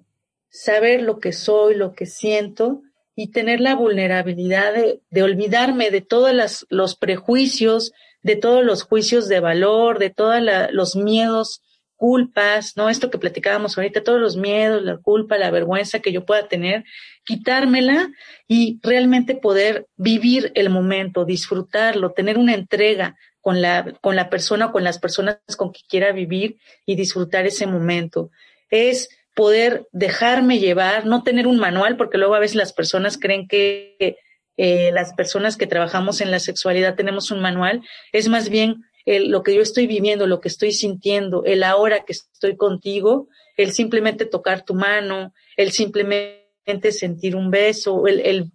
saber 0.51 1.03
lo 1.03 1.19
que 1.19 1.33
soy, 1.33 1.75
lo 1.75 1.93
que 1.93 2.07
siento 2.07 2.83
y 3.15 3.31
tener 3.31 3.61
la 3.61 3.75
vulnerabilidad 3.75 4.73
de, 4.75 5.01
de 5.11 5.23
olvidarme 5.23 5.91
de 5.91 6.01
todos 6.01 6.67
los 6.69 6.97
prejuicios, 6.97 7.93
de 8.23 8.37
todos 8.37 8.65
los 8.65 8.83
juicios 8.83 9.29
de 9.29 9.41
valor, 9.41 9.99
de 9.99 10.11
todos 10.11 10.41
los 10.71 10.97
miedos 10.97 11.63
culpas, 12.03 12.77
¿no? 12.77 12.89
Esto 12.89 13.13
que 13.13 13.19
platicábamos 13.19 13.79
ahorita, 13.79 14.03
todos 14.03 14.21
los 14.21 14.37
miedos, 14.37 14.83
la 14.83 14.97
culpa, 14.97 15.39
la 15.39 15.53
vergüenza 15.53 16.01
que 16.01 16.11
yo 16.11 16.25
pueda 16.25 16.49
tener, 16.49 16.83
quitármela 17.23 18.11
y 18.49 18.81
realmente 18.83 19.37
poder 19.37 19.87
vivir 19.95 20.51
el 20.57 20.69
momento, 20.69 21.25
disfrutarlo, 21.25 22.11
tener 22.11 22.39
una 22.39 22.55
entrega 22.55 23.15
con 23.41 23.63
la, 23.63 23.95
con 24.01 24.17
la 24.17 24.31
persona 24.31 24.67
o 24.67 24.73
con 24.73 24.83
las 24.83 24.99
personas 24.99 25.39
con 25.57 25.71
que 25.71 25.83
quiera 25.89 26.11
vivir 26.11 26.57
y 26.87 26.97
disfrutar 26.97 27.47
ese 27.47 27.69
momento. 27.69 28.33
Es 28.69 29.09
poder 29.37 29.87
dejarme 29.93 30.59
llevar, 30.59 31.07
no 31.07 31.23
tener 31.23 31.47
un 31.47 31.59
manual, 31.59 31.97
porque 31.97 32.19
luego 32.19 32.35
a 32.35 32.41
veces 32.41 32.57
las 32.57 32.73
personas 32.73 33.17
creen 33.17 33.47
que 33.47 34.17
eh, 34.57 34.91
las 34.91 35.15
personas 35.15 35.57
que 35.57 35.69
trabajamos 35.69 36.21
en 36.21 36.33
la 36.33 36.41
sexualidad 36.41 36.97
tenemos 36.97 37.31
un 37.31 37.41
manual, 37.41 37.81
es 38.11 38.27
más 38.27 38.49
bien 38.49 38.83
el, 39.05 39.31
lo 39.31 39.43
que 39.43 39.55
yo 39.55 39.63
estoy 39.63 39.87
viviendo, 39.87 40.27
lo 40.27 40.41
que 40.41 40.49
estoy 40.49 40.73
sintiendo, 40.73 41.45
el 41.45 41.63
ahora 41.63 42.05
que 42.05 42.13
estoy 42.13 42.57
contigo, 42.57 43.29
el 43.57 43.73
simplemente 43.73 44.27
tocar 44.27 44.65
tu 44.65 44.75
mano, 44.75 45.33
el 45.57 45.73
simplemente 45.73 46.93
sentir 46.93 47.37
un 47.37 47.51
beso, 47.51 48.07
el, 48.07 48.51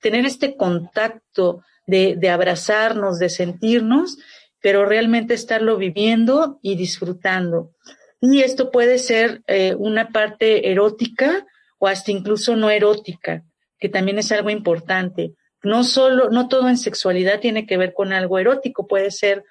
tener 0.00 0.26
este 0.26 0.56
contacto 0.56 1.62
de, 1.86 2.16
de 2.16 2.28
abrazarnos, 2.28 3.18
de 3.18 3.28
sentirnos, 3.28 4.18
pero 4.60 4.86
realmente 4.86 5.34
estarlo 5.34 5.76
viviendo 5.76 6.58
y 6.62 6.76
disfrutando. 6.76 7.72
Y 8.20 8.42
esto 8.42 8.70
puede 8.70 8.98
ser 8.98 9.42
eh, 9.48 9.74
una 9.76 10.10
parte 10.10 10.70
erótica 10.70 11.44
o 11.78 11.88
hasta 11.88 12.12
incluso 12.12 12.54
no 12.54 12.70
erótica, 12.70 13.42
que 13.80 13.88
también 13.88 14.18
es 14.18 14.30
algo 14.30 14.48
importante. 14.48 15.34
No 15.64 15.82
solo, 15.82 16.30
no 16.30 16.46
todo 16.46 16.68
en 16.68 16.78
sexualidad 16.78 17.40
tiene 17.40 17.66
que 17.66 17.76
ver 17.76 17.92
con 17.92 18.12
algo 18.12 18.38
erótico, 18.38 18.86
puede 18.86 19.10
ser 19.10 19.44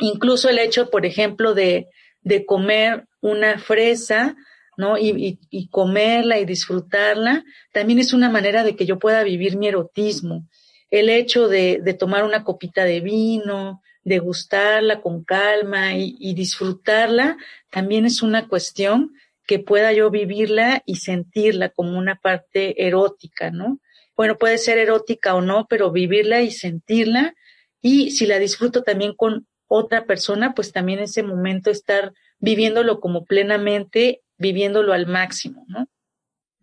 Incluso 0.00 0.48
el 0.48 0.58
hecho, 0.58 0.90
por 0.90 1.06
ejemplo, 1.06 1.54
de, 1.54 1.88
de 2.22 2.44
comer 2.44 3.06
una 3.20 3.58
fresa 3.58 4.36
¿no? 4.80 4.96
Y, 4.96 5.38
y, 5.50 5.68
comerla 5.68 6.38
y 6.38 6.46
disfrutarla, 6.46 7.44
también 7.70 7.98
es 7.98 8.14
una 8.14 8.30
manera 8.30 8.64
de 8.64 8.76
que 8.76 8.86
yo 8.86 8.98
pueda 8.98 9.22
vivir 9.22 9.58
mi 9.58 9.68
erotismo. 9.68 10.48
El 10.90 11.10
hecho 11.10 11.48
de, 11.48 11.80
de 11.82 11.92
tomar 11.92 12.24
una 12.24 12.44
copita 12.44 12.84
de 12.84 13.00
vino, 13.00 13.82
de 14.04 14.18
gustarla 14.20 15.02
con 15.02 15.22
calma 15.22 15.94
y, 15.96 16.16
y, 16.18 16.32
disfrutarla, 16.32 17.36
también 17.70 18.06
es 18.06 18.22
una 18.22 18.48
cuestión 18.48 19.12
que 19.46 19.58
pueda 19.58 19.92
yo 19.92 20.10
vivirla 20.10 20.82
y 20.86 20.96
sentirla 20.96 21.68
como 21.68 21.98
una 21.98 22.16
parte 22.16 22.86
erótica, 22.86 23.50
¿no? 23.50 23.80
Bueno, 24.16 24.38
puede 24.38 24.56
ser 24.56 24.78
erótica 24.78 25.34
o 25.34 25.42
no, 25.42 25.66
pero 25.68 25.92
vivirla 25.92 26.40
y 26.40 26.50
sentirla 26.50 27.34
y 27.82 28.12
si 28.12 28.26
la 28.26 28.38
disfruto 28.38 28.82
también 28.82 29.14
con 29.14 29.46
otra 29.70 30.04
persona, 30.04 30.52
pues 30.54 30.72
también 30.72 30.98
ese 30.98 31.22
momento 31.22 31.70
estar 31.70 32.12
viviéndolo 32.40 32.98
como 32.98 33.24
plenamente 33.24 34.22
viviéndolo 34.36 34.92
al 34.92 35.06
máximo, 35.06 35.64
¿no? 35.68 35.86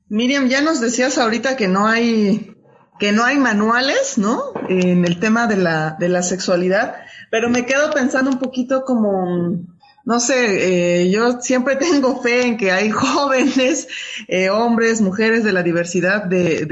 Miriam, 0.10 0.50
ya 0.50 0.62
nos 0.62 0.82
decías 0.82 1.18
ahorita 1.18 1.56
que 1.56 1.68
no 1.68 1.88
hay 1.88 2.54
que 3.00 3.12
no 3.12 3.24
hay 3.24 3.38
manuales, 3.38 4.18
¿no? 4.18 4.52
En 4.70 5.06
el 5.06 5.20
tema 5.20 5.48
de 5.48 5.58
la, 5.58 5.96
de 6.00 6.10
la 6.10 6.24
sexualidad, 6.24 6.96
pero 7.30 7.50
me 7.50 7.66
quedo 7.66 7.92
pensando 7.92 8.32
un 8.32 8.40
poquito 8.40 8.84
como, 8.84 9.66
no 10.04 10.20
sé, 10.20 11.04
eh, 11.04 11.12
yo 11.12 11.40
siempre 11.40 11.76
tengo 11.78 12.22
fe 12.22 12.48
en 12.48 12.58
que 12.58 12.72
hay 12.72 12.90
jóvenes, 12.90 13.88
eh, 14.28 14.50
hombres, 14.50 15.02
mujeres 15.02 15.44
de 15.44 15.54
la 15.54 15.64
diversidad 15.64 16.24
de, 16.24 16.66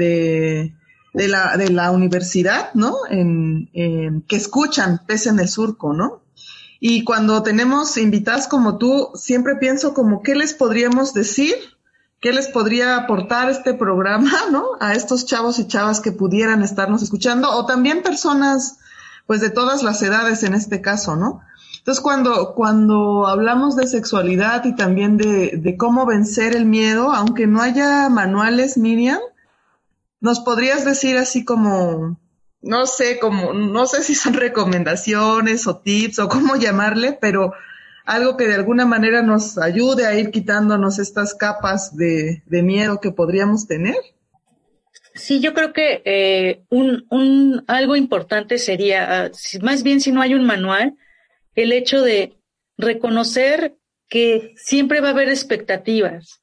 de, 1.14 1.28
la, 1.28 1.56
de 1.56 1.70
la 1.70 1.92
universidad, 1.92 2.74
¿no? 2.74 2.96
En, 3.08 3.70
que 4.26 4.36
escuchan 4.36 5.02
pese 5.06 5.28
en 5.28 5.38
el 5.38 5.48
surco, 5.48 5.92
¿no? 5.92 6.25
Y 6.88 7.02
cuando 7.02 7.42
tenemos 7.42 7.96
invitadas 7.96 8.46
como 8.46 8.78
tú, 8.78 9.10
siempre 9.16 9.56
pienso 9.56 9.92
como 9.92 10.22
qué 10.22 10.36
les 10.36 10.54
podríamos 10.54 11.14
decir, 11.14 11.56
qué 12.20 12.32
les 12.32 12.46
podría 12.46 12.96
aportar 12.96 13.50
este 13.50 13.74
programa, 13.74 14.30
¿no? 14.52 14.64
A 14.78 14.94
estos 14.94 15.26
chavos 15.26 15.58
y 15.58 15.66
chavas 15.66 15.98
que 15.98 16.12
pudieran 16.12 16.62
estarnos 16.62 17.02
escuchando, 17.02 17.50
o 17.50 17.66
también 17.66 18.04
personas, 18.04 18.78
pues 19.26 19.40
de 19.40 19.50
todas 19.50 19.82
las 19.82 20.00
edades 20.00 20.44
en 20.44 20.54
este 20.54 20.80
caso, 20.80 21.16
¿no? 21.16 21.40
Entonces, 21.78 22.00
cuando, 22.00 22.54
cuando 22.54 23.26
hablamos 23.26 23.74
de 23.74 23.88
sexualidad 23.88 24.64
y 24.64 24.76
también 24.76 25.16
de, 25.16 25.56
de 25.56 25.76
cómo 25.76 26.06
vencer 26.06 26.54
el 26.54 26.66
miedo, 26.66 27.12
aunque 27.12 27.48
no 27.48 27.62
haya 27.62 28.08
manuales, 28.10 28.78
Miriam, 28.78 29.18
¿nos 30.20 30.38
podrías 30.38 30.84
decir 30.84 31.18
así 31.18 31.44
como, 31.44 32.16
no 32.62 32.86
sé 32.86 33.18
cómo, 33.18 33.52
no 33.52 33.86
sé 33.86 34.02
si 34.02 34.14
son 34.14 34.34
recomendaciones 34.34 35.66
o 35.66 35.78
tips 35.78 36.18
o 36.18 36.28
cómo 36.28 36.56
llamarle, 36.56 37.16
pero 37.20 37.52
algo 38.04 38.36
que 38.36 38.46
de 38.46 38.54
alguna 38.54 38.86
manera 38.86 39.22
nos 39.22 39.58
ayude 39.58 40.06
a 40.06 40.18
ir 40.18 40.30
quitándonos 40.30 40.98
estas 40.98 41.34
capas 41.34 41.96
de, 41.96 42.42
miedo 42.48 43.00
que 43.00 43.10
podríamos 43.10 43.66
tener. 43.66 43.96
Sí, 45.14 45.40
yo 45.40 45.54
creo 45.54 45.72
que 45.72 46.02
eh, 46.04 46.62
un, 46.68 47.06
un, 47.10 47.64
algo 47.66 47.96
importante 47.96 48.58
sería, 48.58 49.30
uh, 49.32 49.64
más 49.64 49.82
bien 49.82 50.00
si 50.00 50.12
no 50.12 50.20
hay 50.20 50.34
un 50.34 50.44
manual, 50.44 50.94
el 51.54 51.72
hecho 51.72 52.02
de 52.02 52.36
reconocer 52.76 53.76
que 54.08 54.54
siempre 54.56 55.00
va 55.00 55.08
a 55.08 55.12
haber 55.12 55.28
expectativas, 55.28 56.42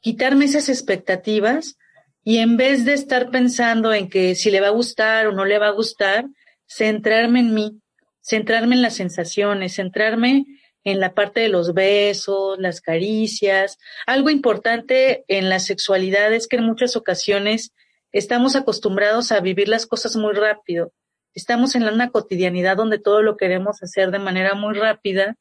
quitarme 0.00 0.46
esas 0.46 0.68
expectativas 0.68 1.76
y 2.24 2.38
en 2.38 2.56
vez 2.56 2.84
de 2.84 2.94
estar 2.94 3.30
pensando 3.30 3.92
en 3.92 4.08
que 4.08 4.34
si 4.34 4.50
le 4.50 4.60
va 4.60 4.68
a 4.68 4.70
gustar 4.70 5.26
o 5.26 5.32
no 5.32 5.44
le 5.44 5.58
va 5.58 5.68
a 5.68 5.72
gustar, 5.72 6.26
centrarme 6.66 7.40
en 7.40 7.54
mí, 7.54 7.80
centrarme 8.20 8.76
en 8.76 8.82
las 8.82 8.94
sensaciones, 8.94 9.74
centrarme 9.74 10.44
en 10.84 11.00
la 11.00 11.14
parte 11.14 11.40
de 11.40 11.48
los 11.48 11.74
besos, 11.74 12.58
las 12.58 12.80
caricias. 12.80 13.78
Algo 14.06 14.30
importante 14.30 15.24
en 15.28 15.48
la 15.48 15.58
sexualidad 15.58 16.32
es 16.32 16.48
que 16.48 16.56
en 16.56 16.64
muchas 16.64 16.96
ocasiones 16.96 17.72
estamos 18.12 18.56
acostumbrados 18.56 19.32
a 19.32 19.40
vivir 19.40 19.68
las 19.68 19.86
cosas 19.86 20.16
muy 20.16 20.34
rápido. 20.34 20.92
Estamos 21.34 21.74
en 21.74 21.84
una 21.84 22.10
cotidianidad 22.10 22.76
donde 22.76 22.98
todo 22.98 23.22
lo 23.22 23.36
queremos 23.36 23.82
hacer 23.82 24.10
de 24.10 24.18
manera 24.18 24.54
muy 24.54 24.74
rápida 24.74 25.36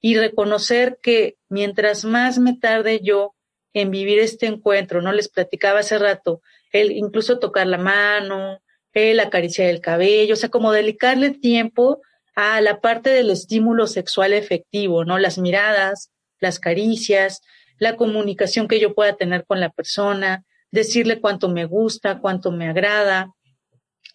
y 0.00 0.16
reconocer 0.16 0.98
que 1.02 1.36
mientras 1.48 2.04
más 2.04 2.38
me 2.38 2.56
tarde 2.56 3.00
yo 3.02 3.35
en 3.76 3.90
vivir 3.90 4.18
este 4.20 4.46
encuentro, 4.46 5.02
¿no? 5.02 5.12
Les 5.12 5.28
platicaba 5.28 5.80
hace 5.80 5.98
rato, 5.98 6.40
el 6.72 6.92
incluso 6.92 7.38
tocar 7.38 7.66
la 7.66 7.76
mano, 7.76 8.62
el 8.94 9.20
acariciar 9.20 9.68
el 9.68 9.82
cabello, 9.82 10.32
o 10.32 10.36
sea, 10.36 10.48
como 10.48 10.72
dedicarle 10.72 11.28
tiempo 11.32 12.00
a 12.34 12.62
la 12.62 12.80
parte 12.80 13.10
del 13.10 13.28
estímulo 13.28 13.86
sexual 13.86 14.32
efectivo, 14.32 15.04
¿no? 15.04 15.18
Las 15.18 15.36
miradas, 15.36 16.10
las 16.40 16.58
caricias, 16.58 17.42
la 17.78 17.96
comunicación 17.96 18.66
que 18.66 18.80
yo 18.80 18.94
pueda 18.94 19.14
tener 19.14 19.44
con 19.44 19.60
la 19.60 19.68
persona, 19.68 20.46
decirle 20.70 21.20
cuánto 21.20 21.50
me 21.50 21.66
gusta, 21.66 22.20
cuánto 22.20 22.52
me 22.52 22.68
agrada. 22.68 23.34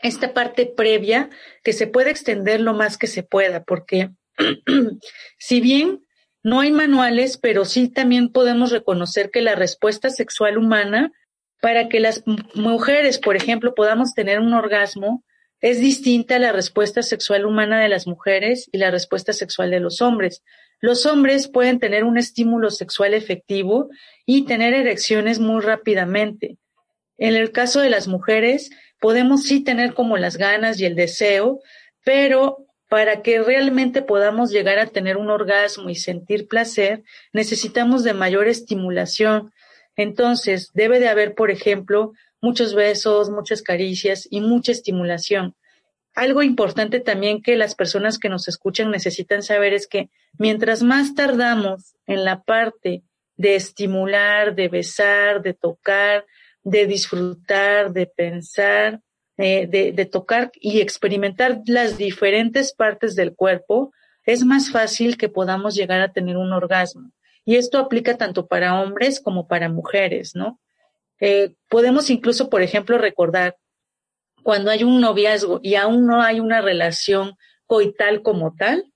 Esta 0.02 0.34
parte 0.34 0.66
previa 0.66 1.30
que 1.64 1.74
se 1.74 1.86
puede 1.86 2.10
extender 2.10 2.62
lo 2.62 2.74
más 2.74 2.98
que 2.98 3.06
se 3.06 3.22
pueda, 3.22 3.64
porque 3.64 4.10
si 5.38 5.62
bien 5.62 6.04
no 6.44 6.60
hay 6.60 6.72
manuales, 6.72 7.38
pero 7.38 7.66
sí 7.66 7.88
también 7.90 8.30
podemos 8.30 8.72
reconocer 8.72 9.30
que 9.32 9.42
la 9.42 9.56
respuesta 9.56 10.10
sexual 10.10 10.58
humana, 10.58 11.12
para 11.62 11.90
que 11.90 12.00
las 12.00 12.24
mujeres, 12.56 13.20
por 13.20 13.36
ejemplo, 13.36 13.76
podamos 13.76 14.14
tener 14.14 14.40
un 14.40 14.54
orgasmo, 14.54 15.24
es 15.60 15.80
distinta 15.80 16.38
a 16.38 16.40
la 16.40 16.52
respuesta 16.52 17.04
sexual 17.04 17.46
humana 17.46 17.80
de 17.80 17.90
las 17.90 18.08
mujeres 18.08 18.68
y 18.72 18.80
la 18.80 18.90
respuesta 18.90 19.32
sexual 19.32 19.70
de 19.70 19.80
los 19.80 20.02
hombres. 20.02 20.44
Los 20.80 21.06
hombres 21.06 21.48
pueden 21.48 21.80
tener 21.80 22.04
un 22.04 22.18
estímulo 22.18 22.72
sexual 22.72 23.14
efectivo 23.14 23.90
y 24.26 24.46
tener 24.46 24.74
erecciones 24.74 25.38
muy 25.38 25.62
rápidamente. 25.62 26.58
En 27.20 27.36
el 27.36 27.52
caso 27.52 27.80
de 27.80 27.92
las 27.92 28.08
mujeres, 28.08 28.72
podemos 29.00 29.44
sí 29.44 29.64
tener 29.64 29.94
como 29.94 30.18
las 30.18 30.38
ganas 30.38 30.80
y 30.80 30.86
el 30.86 30.96
deseo, 30.96 31.60
pero 32.04 32.66
para 32.92 33.22
que 33.22 33.42
realmente 33.42 34.02
podamos 34.02 34.52
llegar 34.52 34.78
a 34.78 34.86
tener 34.86 35.16
un 35.16 35.30
orgasmo 35.30 35.90
y 35.90 35.96
sentir 35.96 36.50
placer, 36.50 37.06
necesitamos 37.32 38.04
de 38.04 38.14
mayor 38.14 38.50
estimulación. 38.50 39.54
Entonces, 39.96 40.72
debe 40.74 41.00
de 41.00 41.08
haber, 41.08 41.34
por 41.34 41.52
ejemplo, 41.52 42.12
muchos 42.42 42.76
besos, 42.76 43.30
muchas 43.30 43.62
caricias 43.62 44.28
y 44.30 44.42
mucha 44.42 44.74
estimulación. 44.74 45.56
Algo 46.16 46.44
importante 46.44 47.00
también 47.00 47.42
que 47.42 47.56
las 47.56 47.76
personas 47.76 48.20
que 48.20 48.28
nos 48.28 48.50
escuchan 48.50 48.92
necesitan 48.92 49.42
saber 49.42 49.74
es 49.74 49.88
que 49.88 50.10
mientras 50.38 50.84
más 50.84 51.16
tardamos 51.16 51.96
en 52.08 52.26
la 52.26 52.44
parte 52.44 53.04
de 53.38 53.56
estimular, 53.56 54.54
de 54.54 54.68
besar, 54.68 55.42
de 55.42 55.54
tocar, 55.54 56.26
de 56.62 56.88
disfrutar, 56.88 57.94
de 57.94 58.06
pensar, 58.06 59.00
de, 59.46 60.06
tocar 60.12 60.52
y 60.56 60.82
experimentar 60.82 61.62
las 61.66 61.98
diferentes 61.98 62.74
partes 62.74 63.16
del 63.16 63.36
cuerpo, 63.36 63.92
es 64.26 64.44
más 64.44 64.72
fácil 64.72 65.18
que 65.18 65.30
podamos 65.30 65.76
llegar 65.76 66.02
a 66.02 66.14
tener 66.14 66.38
un 66.38 66.54
orgasmo. 66.54 67.12
Y 67.44 67.56
esto 67.56 67.80
aplica 67.80 68.18
tanto 68.18 68.48
para 68.48 68.80
hombres 68.82 69.20
como 69.20 69.48
para 69.48 69.70
mujeres, 69.70 70.36
¿no? 70.36 70.60
Eh, 71.20 71.54
podemos 71.70 72.10
incluso, 72.10 72.50
por 72.50 72.62
ejemplo, 72.62 72.98
recordar 72.98 73.58
cuando 74.44 74.72
hay 74.72 74.84
un 74.84 75.02
noviazgo 75.02 75.60
y 75.64 75.76
aún 75.76 76.06
no 76.06 76.22
hay 76.22 76.40
una 76.40 76.62
relación 76.62 77.36
coital 77.66 78.22
como 78.22 78.56
tal, 78.56 78.92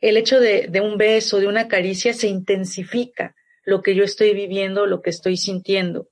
el 0.00 0.16
hecho 0.16 0.40
de 0.40 0.80
un 0.82 0.96
beso, 0.96 1.38
de 1.38 1.46
una 1.46 1.68
caricia, 1.68 2.14
se 2.14 2.28
intensifica 2.28 3.34
lo 3.64 3.82
que 3.82 3.94
yo 3.94 4.04
estoy 4.04 4.32
viviendo, 4.34 4.86
lo 4.86 5.02
que 5.02 5.10
estoy 5.10 5.36
sintiendo. 5.36 6.08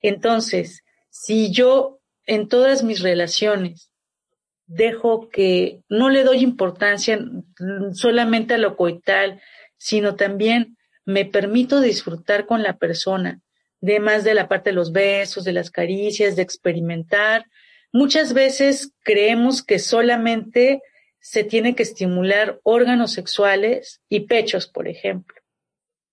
Entonces, 0.00 0.84
si 1.10 1.50
yo 1.50 1.97
en 2.28 2.46
todas 2.46 2.84
mis 2.84 3.00
relaciones. 3.00 3.90
Dejo 4.66 5.30
que 5.30 5.80
no 5.88 6.10
le 6.10 6.22
doy 6.22 6.38
importancia 6.38 7.18
solamente 7.92 8.54
a 8.54 8.58
lo 8.58 8.76
coital, 8.76 9.40
sino 9.78 10.14
también 10.14 10.76
me 11.04 11.24
permito 11.24 11.80
disfrutar 11.80 12.46
con 12.46 12.62
la 12.62 12.76
persona, 12.76 13.40
de 13.80 13.98
más 13.98 14.24
de 14.24 14.34
la 14.34 14.46
parte 14.46 14.70
de 14.70 14.76
los 14.76 14.92
besos, 14.92 15.44
de 15.44 15.54
las 15.54 15.70
caricias, 15.70 16.36
de 16.36 16.42
experimentar. 16.42 17.46
Muchas 17.92 18.34
veces 18.34 18.92
creemos 19.02 19.64
que 19.64 19.78
solamente 19.78 20.82
se 21.20 21.44
tiene 21.44 21.74
que 21.74 21.82
estimular 21.82 22.60
órganos 22.62 23.12
sexuales 23.12 24.02
y 24.10 24.20
pechos, 24.20 24.68
por 24.68 24.86
ejemplo. 24.86 25.40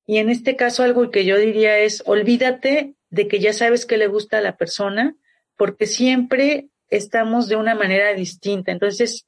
Y 0.08 0.19
en 0.19 0.30
este 0.30 0.56
caso 0.56 0.84
algo 0.84 1.12
que 1.12 1.25
yo 1.25 1.38
diría 1.38 1.80
es, 1.80 2.04
olvídate 2.06 2.93
de 3.10 3.28
que 3.28 3.39
ya 3.39 3.51
sabes 3.51 3.86
que 3.86 3.97
le 3.97 4.08
gusta 4.08 4.38
a 4.38 4.41
la 4.41 4.56
persona 4.56 5.17
porque 5.58 5.88
siempre 5.88 6.70
estamos 6.89 7.48
de 7.48 7.56
una 7.56 7.76
manera 7.76 8.13
distinta. 8.13 8.72
Entonces, 8.72 9.28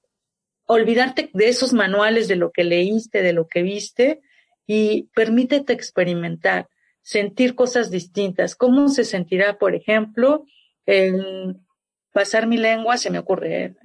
olvidarte 0.66 1.30
de 1.34 1.48
esos 1.48 1.74
manuales, 1.74 2.28
de 2.28 2.36
lo 2.36 2.52
que 2.52 2.64
leíste, 2.64 3.22
de 3.22 3.34
lo 3.34 3.48
que 3.48 3.62
viste, 3.64 4.22
y 4.66 5.04
permítete 5.16 5.74
experimentar, 5.74 6.68
sentir 7.02 7.56
cosas 7.56 7.90
distintas. 7.90 8.56
¿Cómo 8.56 8.90
se 8.90 9.06
sentirá, 9.06 9.58
por 9.58 9.76
ejemplo, 9.76 10.46
el 10.86 11.58
pasar 12.12 12.48
mi 12.48 12.58
lengua, 12.58 12.98
se 12.98 13.10
me 13.10 13.20
ocurre, 13.20 13.76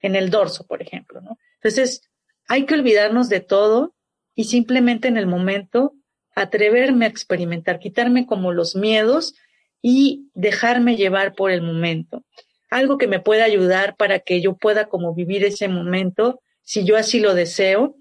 en 0.00 0.16
el 0.16 0.30
dorso, 0.30 0.66
por 0.66 0.80
ejemplo, 0.80 1.20
¿no? 1.20 1.38
Entonces, 1.56 2.02
hay 2.48 2.64
que 2.64 2.74
olvidarnos 2.74 3.28
de 3.28 3.40
todo 3.40 3.94
y 4.34 4.44
simplemente 4.44 5.08
en 5.08 5.18
el 5.18 5.26
momento 5.26 5.94
atreverme 6.34 7.04
a 7.04 7.08
experimentar, 7.08 7.78
quitarme 7.78 8.26
como 8.26 8.52
los 8.52 8.76
miedos 8.76 9.34
y 9.82 10.30
dejarme 10.34 10.96
llevar 10.96 11.34
por 11.34 11.50
el 11.50 11.62
momento. 11.62 12.24
Algo 12.70 12.98
que 12.98 13.08
me 13.08 13.20
pueda 13.20 13.44
ayudar 13.44 13.96
para 13.96 14.20
que 14.20 14.40
yo 14.40 14.56
pueda 14.56 14.86
como 14.88 15.14
vivir 15.14 15.44
ese 15.44 15.68
momento, 15.68 16.40
si 16.62 16.84
yo 16.84 16.96
así 16.96 17.20
lo 17.20 17.34
deseo, 17.34 17.96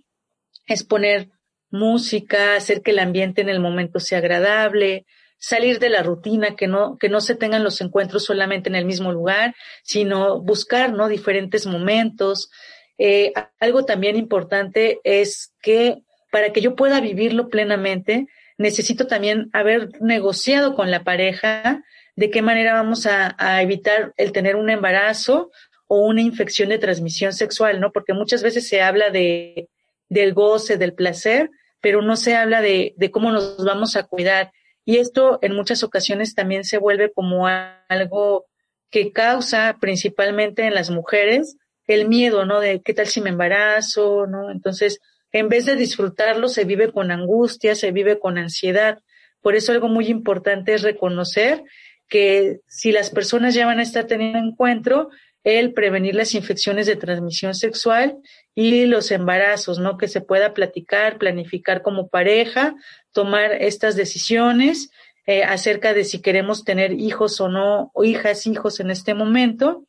es 0.68 0.84
poner 0.84 1.30
música, 1.72 2.56
hacer 2.56 2.82
que 2.82 2.92
el 2.92 3.00
ambiente 3.00 3.42
en 3.42 3.50
el 3.50 3.60
momento 3.60 4.00
sea 4.00 4.20
agradable, 4.20 5.06
salir 5.40 5.80
de 5.80 5.90
la 5.90 6.04
rutina, 6.04 6.56
que 6.56 6.68
no, 6.68 6.98
que 6.98 7.10
no 7.10 7.22
se 7.22 7.36
tengan 7.36 7.64
los 7.64 7.82
encuentros 7.82 8.26
solamente 8.26 8.70
en 8.70 8.76
el 8.76 8.86
mismo 8.86 9.12
lugar, 9.12 9.56
sino 9.84 10.42
buscar, 10.42 10.94
¿no? 10.94 11.08
Diferentes 11.08 11.66
momentos. 11.66 12.52
Eh, 12.98 13.32
algo 13.60 13.86
también 13.86 14.18
importante 14.18 15.00
es 15.04 15.54
que 15.62 16.04
para 16.32 16.52
que 16.52 16.62
yo 16.62 16.76
pueda 16.76 17.00
vivirlo 17.00 17.50
plenamente, 17.50 18.28
necesito 18.60 19.08
también 19.08 19.50
haber 19.54 19.90
negociado 20.02 20.76
con 20.76 20.92
la 20.92 21.04
pareja 21.04 21.84
de 22.16 22.30
qué 22.30 22.42
manera 22.42 22.74
vamos 22.74 23.08
a, 23.08 23.62
evitar 23.62 24.14
el 24.18 24.34
tener 24.34 24.58
un 24.58 24.70
embarazo 24.70 25.50
o 25.88 26.06
una 26.06 26.22
infección 26.22 26.70
de 26.70 26.78
transmisión 26.78 27.32
sexual, 27.32 27.80
¿no? 27.80 27.92
Porque 27.94 28.14
muchas 28.14 28.44
veces 28.44 28.68
se 28.68 28.82
habla 28.82 29.10
de, 29.10 29.70
del 30.10 30.34
goce, 30.34 30.78
del 30.78 30.94
placer, 30.94 31.50
pero 31.80 32.02
no 32.02 32.18
se 32.18 32.36
habla 32.36 32.62
de, 32.62 32.94
de 32.98 33.10
cómo 33.10 33.32
nos 33.32 33.64
vamos 33.64 33.96
a 33.96 34.04
cuidar. 34.04 34.52
Y 34.84 34.98
esto 34.98 35.40
en 35.42 35.56
muchas 35.56 35.82
ocasiones 35.82 36.36
también 36.36 36.66
se 36.66 36.78
vuelve 36.78 37.14
como 37.14 37.48
algo 37.48 38.46
que 38.92 39.14
causa 39.14 39.78
principalmente 39.80 40.66
en 40.66 40.74
las 40.74 40.90
mujeres 40.90 41.56
el 41.88 42.10
miedo, 42.10 42.46
¿no? 42.46 42.60
De 42.60 42.82
qué 42.82 42.94
tal 42.94 43.08
si 43.08 43.22
me 43.22 43.30
embarazo, 43.30 44.28
¿no? 44.28 44.52
Entonces, 44.52 45.00
en 45.32 45.50
vez 45.50 45.66
de 45.66 45.76
disfrutarlo, 45.76 46.48
se 46.48 46.66
vive 46.66 46.92
con 46.92 47.12
angustia, 47.12 47.76
se 47.76 47.92
vive 47.92 48.20
con 48.20 48.38
ansiedad. 48.38 49.00
Por 49.42 49.56
eso 49.56 49.72
algo 49.72 49.88
muy 49.88 50.08
importante 50.08 50.74
es 50.74 50.82
reconocer 50.82 51.64
que 52.08 52.60
si 52.68 52.92
las 52.92 53.10
personas 53.12 53.54
ya 53.54 53.66
van 53.66 53.80
a 53.80 53.84
estar 53.84 54.06
teniendo 54.06 54.40
encuentro, 54.40 55.10
el 55.44 55.74
prevenir 55.74 56.16
las 56.16 56.34
infecciones 56.34 56.86
de 56.86 56.96
transmisión 56.96 57.56
sexual 57.56 58.18
y 58.56 58.86
los 58.86 59.12
embarazos, 59.12 59.80
¿no? 59.80 59.98
Que 59.98 60.08
se 60.08 60.22
pueda 60.22 60.54
platicar, 60.54 61.18
planificar 61.18 61.82
como 61.82 62.10
pareja, 62.10 62.76
tomar 63.14 63.54
estas 63.54 63.96
decisiones 63.96 64.90
eh, 65.26 65.44
acerca 65.44 65.94
de 65.94 66.04
si 66.04 66.22
queremos 66.22 66.66
tener 66.66 66.92
hijos 66.94 67.40
o 67.40 67.48
no, 67.48 67.92
o 67.94 68.04
hijas, 68.04 68.48
hijos 68.48 68.80
en 68.80 68.92
este 68.92 69.14
momento, 69.14 69.86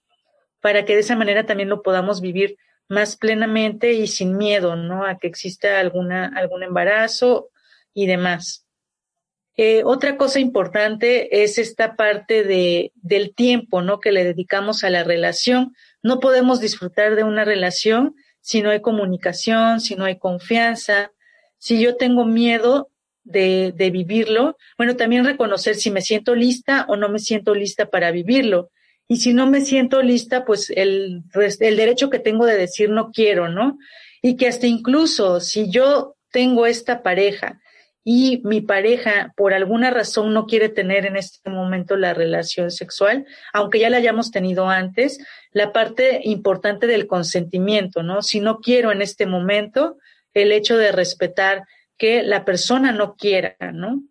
para 0.61 0.85
que 0.85 0.95
de 0.95 1.01
esa 1.01 1.17
manera 1.17 1.47
también 1.47 1.69
lo 1.69 1.83
podamos 1.83 2.21
vivir 2.21 2.57
más 2.91 3.17
plenamente 3.17 3.93
y 3.93 4.09
sin 4.09 4.37
miedo, 4.37 4.75
¿no? 4.75 5.07
A 5.07 5.17
que 5.19 5.29
exista 5.29 5.79
alguna, 5.79 6.27
algún 6.35 6.65
embarazo 6.65 7.51
y 7.95 8.07
demás. 8.07 8.67
Eh, 9.57 9.83
otra 9.85 10.17
cosa 10.17 10.41
importante 10.41 11.43
es 11.45 11.57
esta 11.59 11.95
parte 11.95 12.43
de, 12.43 12.93
del 12.97 13.33
tiempo, 13.33 13.81
¿no? 13.81 14.01
Que 14.01 14.11
le 14.11 14.25
dedicamos 14.25 14.83
a 14.83 14.91
la 14.91 15.05
relación. 15.05 15.73
No 16.03 16.19
podemos 16.19 16.61
disfrutar 16.61 17.15
de 17.15 17.23
una 17.23 17.45
relación 17.45 18.17
si 18.41 18.61
no 18.61 18.71
hay 18.71 18.81
comunicación, 18.81 19.81
si 19.81 19.95
no 19.95 20.05
hay 20.05 20.19
confianza. 20.19 21.13
Si 21.59 21.81
yo 21.81 21.97
tengo 21.97 22.25
miedo 22.25 22.91
de, 23.23 23.73
de 23.77 23.91
vivirlo, 23.91 24.57
bueno, 24.77 24.97
también 24.97 25.25
reconocer 25.25 25.77
si 25.77 25.93
me 25.93 26.01
siento 26.01 26.35
lista 26.35 26.87
o 26.89 26.97
no 26.97 27.09
me 27.09 27.21
siento 27.21 27.55
lista 27.55 27.89
para 27.89 28.11
vivirlo. 28.11 28.71
Y 29.11 29.17
si 29.17 29.35
no 29.35 29.49
me 29.49 29.61
siento 29.63 30.03
lista, 30.03 30.45
pues 30.45 30.71
el, 30.71 31.25
el 31.35 31.77
derecho 31.77 32.11
que 32.11 32.21
tengo 32.21 32.47
de 32.47 32.57
decir 32.57 32.91
no 32.91 33.11
quiero, 33.11 33.49
¿no? 33.49 33.77
Y 34.23 34.37
que 34.37 34.47
hasta 34.47 34.69
incluso 34.69 35.41
si 35.41 35.69
yo 35.69 36.15
tengo 36.31 36.65
esta 36.65 37.03
pareja 37.03 37.61
y 38.05 38.41
mi 38.45 38.61
pareja 38.61 39.35
por 39.37 39.53
alguna 39.53 39.91
razón 39.91 40.33
no 40.33 40.47
quiere 40.47 40.69
tener 40.69 41.07
en 41.07 41.17
este 41.17 41.51
momento 41.51 41.97
la 41.97 42.15
relación 42.15 42.71
sexual, 42.71 43.27
aunque 43.53 43.81
ya 43.81 43.91
la 43.91 43.97
hayamos 43.97 44.31
tenido 44.31 44.69
antes, 44.69 45.19
la 45.51 45.73
parte 45.73 46.21
importante 46.23 46.87
del 46.87 47.09
consentimiento, 47.09 48.05
¿no? 48.05 48.23
Si 48.23 48.39
no 48.39 48.61
quiero 48.61 48.93
en 48.93 49.03
este 49.03 49.27
momento, 49.27 49.99
el 50.35 50.53
hecho 50.53 50.79
de 50.79 50.93
respetar 50.93 51.65
que 51.99 52.23
la 52.23 52.45
persona 52.45 52.93
no 52.93 53.17
quiera, 53.17 53.57
¿no? 53.73 54.05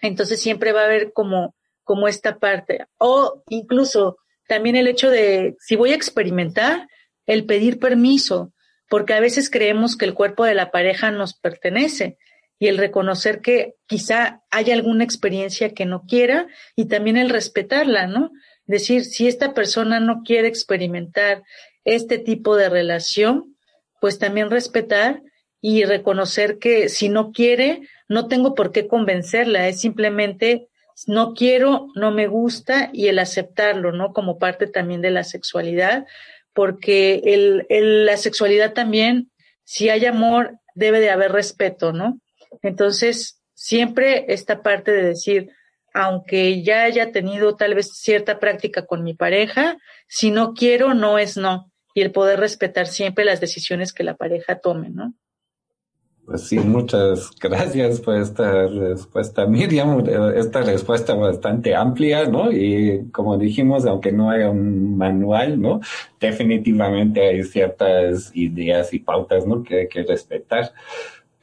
Entonces 0.00 0.40
siempre 0.40 0.70
va 0.70 0.82
a 0.82 0.84
haber 0.84 1.12
como, 1.12 1.56
como 1.84 2.08
esta 2.08 2.38
parte. 2.38 2.86
O 2.98 3.42
incluso 3.48 4.16
también 4.48 4.76
el 4.76 4.88
hecho 4.88 5.10
de, 5.10 5.56
si 5.60 5.76
voy 5.76 5.92
a 5.92 5.96
experimentar, 5.96 6.88
el 7.26 7.46
pedir 7.46 7.78
permiso, 7.78 8.52
porque 8.88 9.14
a 9.14 9.20
veces 9.20 9.48
creemos 9.48 9.96
que 9.96 10.04
el 10.04 10.14
cuerpo 10.14 10.44
de 10.44 10.54
la 10.54 10.70
pareja 10.70 11.10
nos 11.10 11.34
pertenece 11.34 12.18
y 12.58 12.68
el 12.68 12.78
reconocer 12.78 13.40
que 13.40 13.74
quizá 13.86 14.42
haya 14.50 14.74
alguna 14.74 15.04
experiencia 15.04 15.74
que 15.74 15.86
no 15.86 16.04
quiera 16.06 16.46
y 16.76 16.86
también 16.86 17.16
el 17.16 17.30
respetarla, 17.30 18.06
¿no? 18.06 18.30
Decir, 18.66 19.04
si 19.04 19.26
esta 19.26 19.52
persona 19.54 20.00
no 20.00 20.22
quiere 20.24 20.48
experimentar 20.48 21.42
este 21.84 22.18
tipo 22.18 22.56
de 22.56 22.68
relación, 22.68 23.56
pues 24.00 24.18
también 24.18 24.50
respetar 24.50 25.22
y 25.60 25.84
reconocer 25.84 26.58
que 26.58 26.88
si 26.88 27.08
no 27.08 27.32
quiere, 27.32 27.82
no 28.08 28.28
tengo 28.28 28.54
por 28.54 28.70
qué 28.70 28.86
convencerla, 28.86 29.68
es 29.68 29.80
simplemente 29.80 30.68
no 31.06 31.34
quiero, 31.34 31.88
no 31.94 32.10
me 32.10 32.26
gusta 32.26 32.90
y 32.92 33.08
el 33.08 33.18
aceptarlo, 33.18 33.92
¿no? 33.92 34.12
Como 34.12 34.38
parte 34.38 34.66
también 34.66 35.00
de 35.00 35.10
la 35.10 35.24
sexualidad, 35.24 36.06
porque 36.52 37.20
el, 37.24 37.66
el, 37.68 38.06
la 38.06 38.16
sexualidad 38.16 38.72
también, 38.72 39.30
si 39.64 39.88
hay 39.88 40.06
amor, 40.06 40.58
debe 40.74 41.00
de 41.00 41.10
haber 41.10 41.32
respeto, 41.32 41.92
¿no? 41.92 42.20
Entonces, 42.62 43.42
siempre 43.54 44.26
esta 44.28 44.62
parte 44.62 44.92
de 44.92 45.02
decir, 45.02 45.50
aunque 45.92 46.62
ya 46.62 46.82
haya 46.82 47.12
tenido 47.12 47.56
tal 47.56 47.74
vez 47.74 47.92
cierta 47.92 48.38
práctica 48.38 48.86
con 48.86 49.04
mi 49.04 49.14
pareja, 49.14 49.76
si 50.08 50.30
no 50.30 50.54
quiero, 50.54 50.94
no 50.94 51.18
es 51.18 51.36
no. 51.36 51.72
Y 51.94 52.02
el 52.02 52.10
poder 52.10 52.40
respetar 52.40 52.88
siempre 52.88 53.24
las 53.24 53.40
decisiones 53.40 53.92
que 53.92 54.02
la 54.02 54.16
pareja 54.16 54.58
tome, 54.58 54.90
¿no? 54.90 55.14
Pues 56.26 56.48
sí, 56.48 56.58
muchas 56.58 57.30
gracias 57.40 58.00
por 58.00 58.16
esta 58.16 58.66
respuesta, 58.66 59.46
Miriam. 59.46 60.04
Esta 60.34 60.62
respuesta 60.62 61.14
bastante 61.14 61.74
amplia, 61.74 62.26
¿no? 62.26 62.50
Y 62.50 63.08
como 63.12 63.36
dijimos, 63.36 63.84
aunque 63.84 64.12
no 64.12 64.30
haya 64.30 64.50
un 64.50 64.96
manual, 64.96 65.60
¿no? 65.60 65.80
Definitivamente 66.18 67.20
hay 67.20 67.44
ciertas 67.44 68.30
ideas 68.34 68.92
y 68.94 69.00
pautas, 69.00 69.46
¿no? 69.46 69.62
Que 69.62 69.80
hay 69.80 69.88
que 69.88 70.02
respetar 70.02 70.72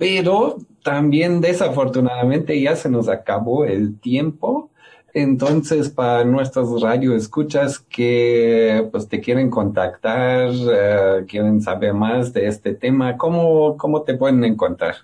pero 0.02 0.58
también 0.82 1.42
desafortunadamente 1.42 2.60
ya 2.60 2.76
se 2.76 2.90
nos 2.90 3.08
acabó 3.08 3.66
el 3.66 4.00
tiempo. 4.00 4.71
Entonces, 5.14 5.90
para 5.90 6.24
nuestros 6.24 6.82
radioescuchas 6.82 7.80
que 7.80 8.88
pues 8.92 9.08
te 9.08 9.20
quieren 9.20 9.50
contactar, 9.50 10.52
uh, 10.52 11.26
quieren 11.28 11.60
saber 11.62 11.94
más 11.94 12.32
de 12.34 12.48
este 12.48 12.74
tema, 12.74 13.18
¿cómo, 13.18 13.76
¿cómo 13.78 14.04
te 14.04 14.16
pueden 14.16 14.44
encontrar? 14.44 14.96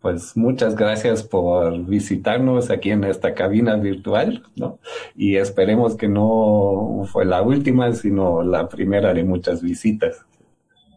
pues 0.00 0.36
muchas 0.36 0.76
gracias 0.76 1.22
por 1.22 1.84
visitarnos 1.84 2.70
aquí 2.70 2.90
en 2.90 3.04
esta 3.04 3.34
cabina 3.34 3.76
virtual, 3.76 4.42
¿no? 4.56 4.78
Y 5.14 5.36
esperemos 5.36 5.96
que 5.96 6.08
no 6.08 7.06
fue 7.12 7.26
la 7.26 7.42
última, 7.42 7.92
sino 7.92 8.42
la 8.42 8.68
primera 8.68 9.12
de 9.12 9.24
muchas 9.24 9.62
visitas. 9.62 10.24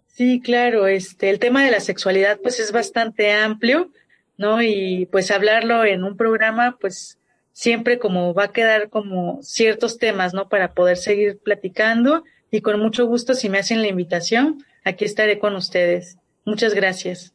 Sí, 0.07 0.41
claro, 0.41 0.87
este, 0.87 1.29
el 1.29 1.39
tema 1.39 1.65
de 1.65 1.71
la 1.71 1.81
sexualidad 1.81 2.39
pues 2.41 2.59
es 2.59 2.71
bastante 2.71 3.31
amplio, 3.31 3.89
¿no? 4.37 4.61
Y 4.61 5.07
pues 5.11 5.31
hablarlo 5.31 5.83
en 5.83 6.03
un 6.03 6.15
programa 6.15 6.77
pues 6.79 7.19
siempre 7.51 7.99
como 7.99 8.33
va 8.33 8.45
a 8.45 8.51
quedar 8.51 8.89
como 8.89 9.39
ciertos 9.41 9.97
temas, 9.97 10.33
¿no? 10.33 10.47
Para 10.47 10.73
poder 10.73 10.97
seguir 10.97 11.39
platicando 11.39 12.23
y 12.51 12.61
con 12.61 12.79
mucho 12.79 13.05
gusto 13.05 13.33
si 13.33 13.49
me 13.49 13.57
hacen 13.57 13.81
la 13.81 13.87
invitación, 13.87 14.63
aquí 14.85 15.03
estaré 15.03 15.39
con 15.39 15.55
ustedes. 15.55 16.17
Muchas 16.45 16.73
gracias. 16.73 17.33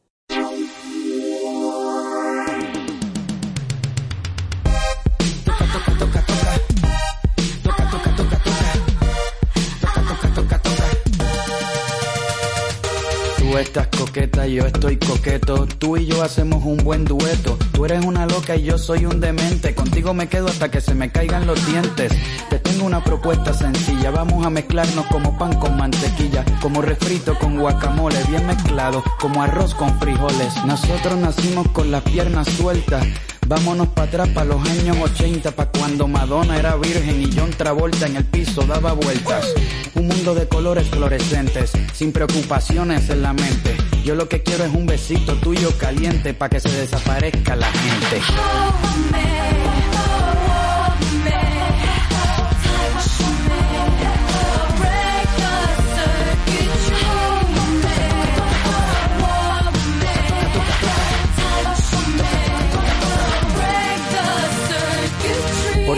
Estás 13.60 13.88
coqueta, 13.88 14.46
yo 14.46 14.66
estoy 14.66 14.96
coqueto. 14.96 15.66
Tú 15.78 15.96
y 15.96 16.06
yo 16.06 16.22
hacemos 16.22 16.64
un 16.64 16.78
buen 16.78 17.04
dueto. 17.04 17.58
Tú 17.72 17.84
eres 17.84 18.04
una 18.04 18.26
loca 18.26 18.56
y 18.56 18.64
yo 18.64 18.78
soy 18.78 19.04
un 19.04 19.20
demente. 19.20 19.74
Contigo 19.74 20.14
me 20.14 20.28
quedo 20.28 20.46
hasta 20.48 20.70
que 20.70 20.80
se 20.80 20.94
me 20.94 21.10
caigan 21.10 21.46
los 21.46 21.64
dientes. 21.66 22.12
Te 22.50 22.58
tengo 22.58 22.86
una 22.86 23.02
propuesta 23.02 23.52
sencilla. 23.52 24.10
Vamos 24.10 24.44
a 24.46 24.50
mezclarnos 24.50 25.06
como 25.06 25.36
pan 25.38 25.54
con 25.58 25.76
mantequilla. 25.76 26.44
Como 26.60 26.82
refrito 26.82 27.38
con 27.38 27.58
guacamole, 27.58 28.22
bien 28.28 28.46
mezclado. 28.46 29.02
Como 29.20 29.42
arroz 29.42 29.74
con 29.74 29.98
frijoles. 30.00 30.64
Nosotros 30.64 31.18
nacimos 31.18 31.68
con 31.68 31.90
las 31.90 32.02
piernas 32.02 32.48
sueltas 32.48 33.06
Vámonos 33.48 33.88
para 33.88 34.08
atrás, 34.08 34.28
para 34.28 34.44
los 34.44 34.68
años 34.68 34.98
80, 35.00 35.52
para 35.52 35.70
cuando 35.70 36.06
Madonna 36.06 36.58
era 36.58 36.76
virgen 36.76 37.22
y 37.22 37.34
John 37.34 37.48
Travolta 37.48 38.06
en 38.06 38.16
el 38.16 38.24
piso 38.26 38.60
daba 38.64 38.92
vueltas. 38.92 39.46
Un 39.94 40.06
mundo 40.06 40.34
de 40.34 40.46
colores 40.46 40.86
fluorescentes, 40.88 41.72
sin 41.94 42.12
preocupaciones 42.12 43.08
en 43.08 43.22
la 43.22 43.32
mente. 43.32 43.74
Yo 44.04 44.14
lo 44.14 44.28
que 44.28 44.42
quiero 44.42 44.64
es 44.64 44.74
un 44.74 44.84
besito 44.84 45.34
tuyo 45.36 45.70
caliente 45.78 46.34
para 46.34 46.50
que 46.50 46.60
se 46.60 46.70
desaparezca 46.70 47.56
la 47.56 47.72
gente. 47.72 48.20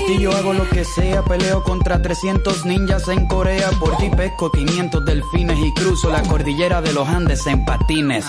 Por 0.01 0.07
ti 0.07 0.19
yo 0.19 0.33
hago 0.35 0.55
lo 0.55 0.69
que 0.71 0.85
sea, 0.85 1.23
peleo 1.23 1.63
contra 1.63 2.01
300 2.01 2.65
ninjas 2.65 3.07
en 3.09 3.27
Corea. 3.27 3.71
Por 3.79 3.99
ti 3.99 4.09
pesco 4.09 4.51
500 4.51 5.05
delfines 5.05 5.59
y 5.59 5.75
cruzo 5.75 6.11
la 6.11 6.23
cordillera 6.23 6.81
de 6.81 6.93
los 6.95 7.07
Andes 7.07 7.47
en 7.47 7.65
patines. 7.67 8.25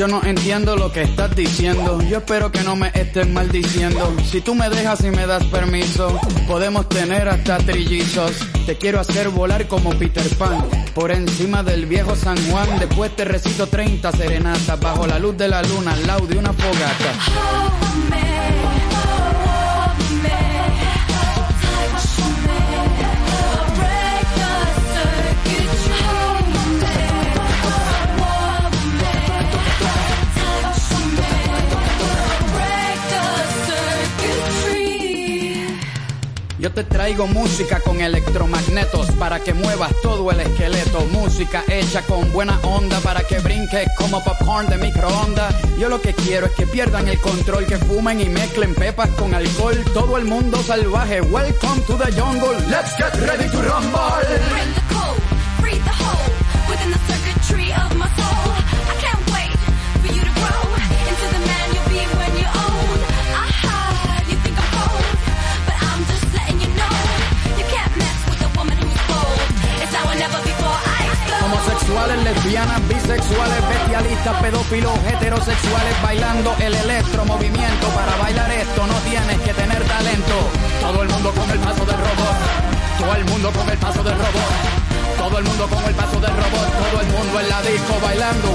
Yo 0.00 0.08
no 0.08 0.24
entiendo 0.24 0.76
lo 0.76 0.90
que 0.90 1.02
estás 1.02 1.36
diciendo. 1.36 2.00
Yo 2.00 2.16
espero 2.16 2.50
que 2.50 2.62
no 2.62 2.74
me 2.74 2.90
estés 2.94 3.28
maldiciendo. 3.28 4.16
Si 4.24 4.40
tú 4.40 4.54
me 4.54 4.70
dejas 4.70 5.04
y 5.04 5.10
me 5.10 5.26
das 5.26 5.44
permiso, 5.44 6.18
podemos 6.48 6.88
tener 6.88 7.28
hasta 7.28 7.58
trillizos. 7.58 8.32
Te 8.64 8.78
quiero 8.78 8.98
hacer 8.98 9.28
volar 9.28 9.68
como 9.68 9.90
Peter 9.90 10.26
Pan. 10.38 10.66
Por 10.94 11.10
encima 11.10 11.62
del 11.62 11.84
viejo 11.84 12.16
San 12.16 12.38
Juan. 12.50 12.78
Después 12.78 13.14
te 13.14 13.26
recito 13.26 13.66
30 13.66 14.10
serenatas. 14.12 14.80
Bajo 14.80 15.06
la 15.06 15.18
luz 15.18 15.36
de 15.36 15.48
la 15.48 15.62
luna, 15.64 15.92
al 15.92 16.06
lado 16.06 16.26
de 16.26 16.38
una 16.38 16.54
fogata. 16.54 18.59
Traigo 37.10 37.26
música 37.26 37.80
con 37.80 38.00
electromagnetos 38.00 39.10
para 39.18 39.40
que 39.40 39.52
muevas 39.52 39.90
todo 40.00 40.30
el 40.30 40.38
esqueleto. 40.38 41.00
Música 41.10 41.64
hecha 41.66 42.02
con 42.02 42.30
buena 42.30 42.60
onda 42.62 43.00
para 43.00 43.24
que 43.24 43.40
brinques 43.40 43.88
como 43.98 44.22
popcorn 44.22 44.68
de 44.68 44.78
microondas. 44.78 45.52
Yo 45.76 45.88
lo 45.88 46.00
que 46.00 46.14
quiero 46.14 46.46
es 46.46 46.52
que 46.52 46.68
pierdan 46.68 47.08
el 47.08 47.20
control, 47.20 47.66
que 47.66 47.78
fumen 47.78 48.20
y 48.20 48.28
mezclen 48.28 48.76
pepas 48.76 49.08
con 49.18 49.34
alcohol. 49.34 49.82
Todo 49.92 50.18
el 50.18 50.24
mundo 50.24 50.62
salvaje, 50.62 51.20
welcome 51.20 51.82
to 51.82 51.98
the 51.98 52.12
jungle. 52.12 52.56
Let's 52.68 52.96
get 52.96 53.12
ready 53.26 53.50
to 53.50 53.60
rumble. 53.60 54.79
Lesbianas, 72.50 72.88
bisexuales, 72.88 73.68
bestialistas, 73.68 74.42
pedófilos, 74.42 74.92
heterosexuales, 75.06 76.02
bailando 76.02 76.52
el 76.58 76.74
electromovimiento. 76.74 77.86
Para 77.94 78.16
bailar 78.16 78.50
esto 78.50 78.86
no 78.88 78.94
tienes 79.08 79.38
que 79.40 79.54
tener 79.54 79.82
talento. 79.84 80.34
Todo 80.80 81.02
el 81.02 81.08
mundo 81.10 81.32
con 81.32 81.48
el 81.48 81.58
paso 81.60 81.86
del 81.86 81.96
robot. 81.96 82.36
Todo 82.98 83.14
el 83.14 83.24
mundo 83.26 83.52
con 83.52 83.70
el 83.70 83.78
paso 83.78 84.02
del 84.02 84.18
robot. 84.18 85.16
Todo 85.16 85.38
el 85.38 85.44
mundo 85.44 85.68
con 85.68 85.84
el 85.84 85.94
paso 85.94 86.20
del 86.20 86.32
robot. 86.32 86.90
Todo 86.90 87.00
el 87.00 87.06
mundo 87.06 87.40
en 87.40 87.48
la 87.48 87.62
disco 87.62 87.94
bailando. 88.02 88.48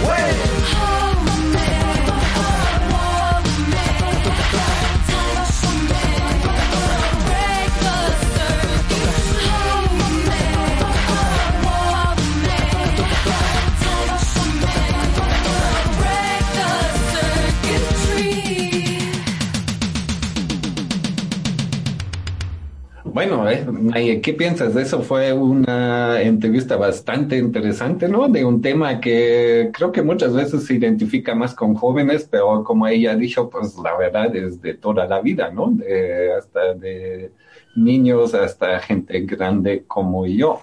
Bueno, 23.28 23.50
eh, 23.96 24.22
¿qué 24.22 24.34
piensas 24.34 24.76
eso? 24.76 25.02
Fue 25.02 25.34
una 25.34 26.22
entrevista 26.22 26.76
bastante 26.76 27.38
interesante, 27.38 28.08
¿no? 28.08 28.28
De 28.28 28.46
un 28.46 28.62
tema 28.62 29.00
que 29.00 29.72
creo 29.74 29.92
que 29.92 30.04
muchas 30.04 30.34
veces 30.34 30.66
se 30.66 30.76
identifica 30.76 31.34
más 31.34 31.56
con 31.56 31.74
jóvenes, 31.74 32.28
pero 32.30 32.64
como 32.64 32.88
ella 32.88 33.16
dijo, 33.16 33.50
pues 33.50 33.76
la 33.84 33.98
verdad 33.98 34.36
es 34.36 34.62
de 34.62 34.76
toda 34.76 35.08
la 35.08 35.22
vida, 35.22 35.50
¿no? 35.50 35.72
De, 35.72 36.34
hasta 36.34 36.76
de 36.76 37.32
niños 37.76 38.36
hasta 38.36 38.80
gente 38.80 39.22
grande 39.22 39.84
como 39.88 40.28
yo. 40.28 40.62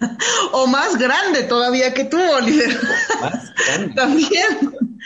O 0.52 0.66
más 0.66 0.96
grande 0.98 1.42
todavía 1.44 1.92
que 1.92 2.04
tú, 2.04 2.18
Oliver. 2.18 2.70
Más 3.20 3.52
grande. 3.54 3.94
También. 3.96 4.98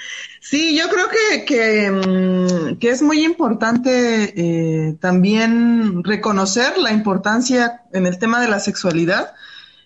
Sí, 0.48 0.78
yo 0.78 0.88
creo 0.88 1.06
que, 1.08 1.44
que, 1.44 1.90
mm, 1.90 2.78
que 2.78 2.90
es 2.90 3.02
muy 3.02 3.24
importante 3.24 4.32
eh, 4.36 4.96
también 5.00 6.04
reconocer 6.04 6.78
la 6.78 6.92
importancia 6.92 7.82
en 7.92 8.06
el 8.06 8.20
tema 8.20 8.40
de 8.40 8.46
la 8.46 8.60
sexualidad 8.60 9.34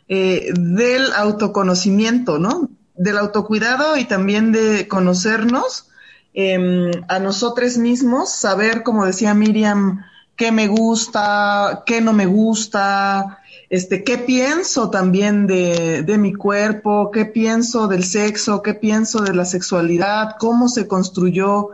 eh, 0.06 0.52
del 0.54 1.14
autoconocimiento, 1.14 2.38
¿no? 2.38 2.68
Del 2.94 3.16
autocuidado 3.16 3.96
y 3.96 4.04
también 4.04 4.52
de 4.52 4.86
conocernos 4.86 5.88
eh, 6.34 6.90
a 7.08 7.18
nosotros 7.20 7.78
mismos, 7.78 8.30
saber, 8.30 8.82
como 8.82 9.06
decía 9.06 9.32
Miriam, 9.32 10.04
qué 10.36 10.52
me 10.52 10.68
gusta, 10.68 11.84
qué 11.86 12.02
no 12.02 12.12
me 12.12 12.26
gusta, 12.26 13.39
este, 13.70 14.02
qué 14.02 14.18
pienso 14.18 14.90
también 14.90 15.46
de, 15.46 16.02
de 16.02 16.18
mi 16.18 16.34
cuerpo, 16.34 17.12
qué 17.12 17.24
pienso 17.24 17.86
del 17.86 18.02
sexo, 18.02 18.62
qué 18.62 18.74
pienso 18.74 19.20
de 19.20 19.32
la 19.32 19.44
sexualidad, 19.44 20.34
cómo 20.40 20.68
se 20.68 20.88
construyó, 20.88 21.70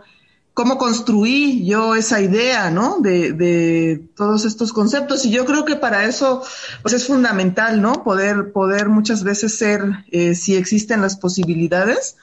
cómo 0.53 0.76
construí 0.76 1.64
yo 1.64 1.94
esa 1.94 2.20
idea, 2.20 2.70
¿no? 2.70 3.01
De, 3.01 3.32
de 3.32 4.03
todos 4.14 4.44
estos 4.44 4.74
conceptos. 4.74 5.24
Y 5.24 5.30
yo 5.30 5.47
creo 5.47 5.64
que 5.64 5.76
para 5.76 6.05
eso, 6.05 6.42
pues 6.82 6.92
es 6.92 7.07
fundamental, 7.07 7.80
¿no? 7.80 8.05
Poder, 8.05 8.53
poder 8.53 8.90
muchas 8.90 9.24
veces 9.24 9.57
ser, 9.57 10.05
eh, 10.11 10.34
si 10.34 10.55
existen 10.55 11.01
las 11.01 11.16
posibilidades, 11.16 12.16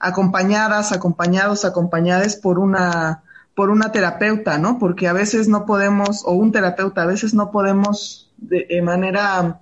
acompañadas, 0.00 0.90
acompañados, 0.90 1.64
acompañadas 1.64 2.34
por 2.34 2.58
una, 2.58 3.22
por 3.54 3.70
una 3.70 3.92
terapeuta, 3.92 4.58
¿no? 4.58 4.78
Porque 4.78 5.08
a 5.08 5.12
veces 5.12 5.48
no 5.48 5.66
podemos, 5.66 6.22
o 6.24 6.32
un 6.32 6.52
terapeuta, 6.52 7.02
a 7.02 7.06
veces 7.06 7.34
no 7.34 7.50
podemos 7.50 8.32
de, 8.38 8.80
manera 8.82 9.60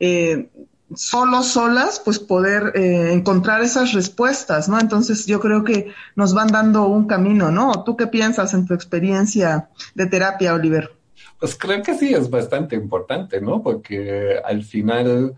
eh, 0.00 0.48
solos, 0.94 1.48
solas, 1.48 2.00
pues 2.04 2.18
poder 2.18 2.72
eh, 2.74 3.12
encontrar 3.12 3.62
esas 3.62 3.92
respuestas, 3.92 4.68
¿no? 4.68 4.78
Entonces 4.80 5.26
yo 5.26 5.40
creo 5.40 5.64
que 5.64 5.92
nos 6.14 6.34
van 6.34 6.48
dando 6.48 6.86
un 6.86 7.06
camino, 7.06 7.50
¿no? 7.50 7.84
¿Tú 7.84 7.96
qué 7.96 8.06
piensas 8.06 8.54
en 8.54 8.66
tu 8.66 8.74
experiencia 8.74 9.68
de 9.94 10.06
terapia, 10.06 10.54
Oliver? 10.54 10.92
Pues 11.38 11.56
creo 11.56 11.82
que 11.82 11.98
sí 11.98 12.14
es 12.14 12.30
bastante 12.30 12.76
importante, 12.76 13.40
¿no? 13.40 13.62
Porque 13.62 14.40
al 14.44 14.62
final 14.62 15.34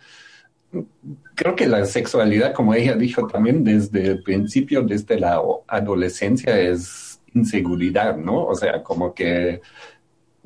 creo 1.34 1.56
que 1.56 1.66
la 1.66 1.84
sexualidad, 1.86 2.52
como 2.52 2.74
ella 2.74 2.94
dijo 2.94 3.26
también 3.26 3.64
desde 3.64 4.06
el 4.06 4.22
principio, 4.22 4.82
desde 4.82 5.18
la 5.18 5.40
adolescencia, 5.66 6.58
es 6.60 7.07
inseguridad, 7.34 8.16
¿no? 8.16 8.44
O 8.46 8.54
sea, 8.54 8.82
como 8.82 9.14
que 9.14 9.60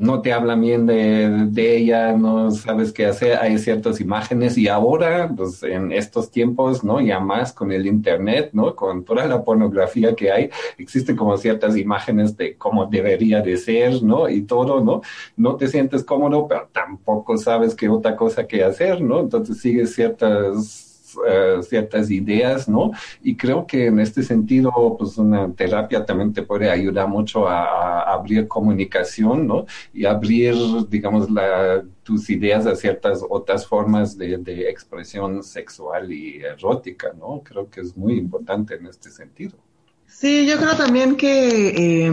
no 0.02 0.20
te 0.20 0.32
hablan 0.32 0.60
bien 0.60 0.86
de, 0.86 1.76
ella, 1.76 2.12
no 2.16 2.50
sabes 2.50 2.92
qué 2.92 3.06
hacer, 3.06 3.38
hay 3.38 3.58
ciertas 3.58 4.00
imágenes 4.00 4.58
y 4.58 4.66
ahora, 4.66 5.30
pues 5.34 5.62
en 5.62 5.92
estos 5.92 6.30
tiempos, 6.30 6.82
¿no? 6.82 7.00
Ya 7.00 7.20
más 7.20 7.52
con 7.52 7.70
el 7.70 7.86
internet, 7.86 8.50
¿no? 8.52 8.74
Con 8.74 9.04
toda 9.04 9.26
la 9.26 9.44
pornografía 9.44 10.14
que 10.16 10.32
hay, 10.32 10.50
existen 10.78 11.14
como 11.14 11.36
ciertas 11.36 11.76
imágenes 11.76 12.36
de 12.36 12.56
cómo 12.56 12.86
debería 12.86 13.42
de 13.42 13.56
ser, 13.56 14.02
¿no? 14.02 14.28
Y 14.28 14.42
todo, 14.42 14.80
¿no? 14.80 15.02
No 15.36 15.56
te 15.56 15.68
sientes 15.68 16.02
cómodo, 16.02 16.48
pero 16.48 16.68
tampoco 16.72 17.36
sabes 17.36 17.74
qué 17.74 17.88
otra 17.88 18.16
cosa 18.16 18.46
que 18.46 18.64
hacer, 18.64 19.00
¿no? 19.00 19.20
Entonces 19.20 19.60
sigues 19.60 19.94
ciertas 19.94 20.81
eh, 21.26 21.60
ciertas 21.62 22.10
ideas, 22.10 22.68
¿no? 22.68 22.92
Y 23.22 23.36
creo 23.36 23.66
que 23.66 23.86
en 23.86 24.00
este 24.00 24.22
sentido, 24.22 24.72
pues 24.98 25.18
una 25.18 25.52
terapia 25.52 26.04
también 26.04 26.32
te 26.32 26.42
puede 26.42 26.70
ayudar 26.70 27.08
mucho 27.08 27.48
a, 27.48 28.12
abrir 28.12 28.48
comunicación, 28.48 29.46
¿no? 29.46 29.66
Y 29.92 30.04
abrir, 30.04 30.54
digamos, 30.88 31.30
la, 31.30 31.82
tus 32.02 32.28
ideas 32.30 32.66
a 32.66 32.76
ciertas 32.76 33.20
otras 33.28 33.66
formas 33.66 34.16
de, 34.18 34.32
expresión 34.68 35.42
sexual 35.42 36.12
y 36.12 36.42
erótica, 36.42 37.12
¿no? 37.18 37.42
Creo 37.44 37.68
que 37.70 37.80
es 37.80 37.96
muy 37.96 38.14
importante 38.14 38.74
en 38.74 38.86
este 38.86 39.10
sentido. 39.10 39.56
Sí, 40.06 40.46
yo 40.46 40.58
creo 40.58 40.76
también 40.76 41.16
que 41.16 42.04
eh, 42.06 42.12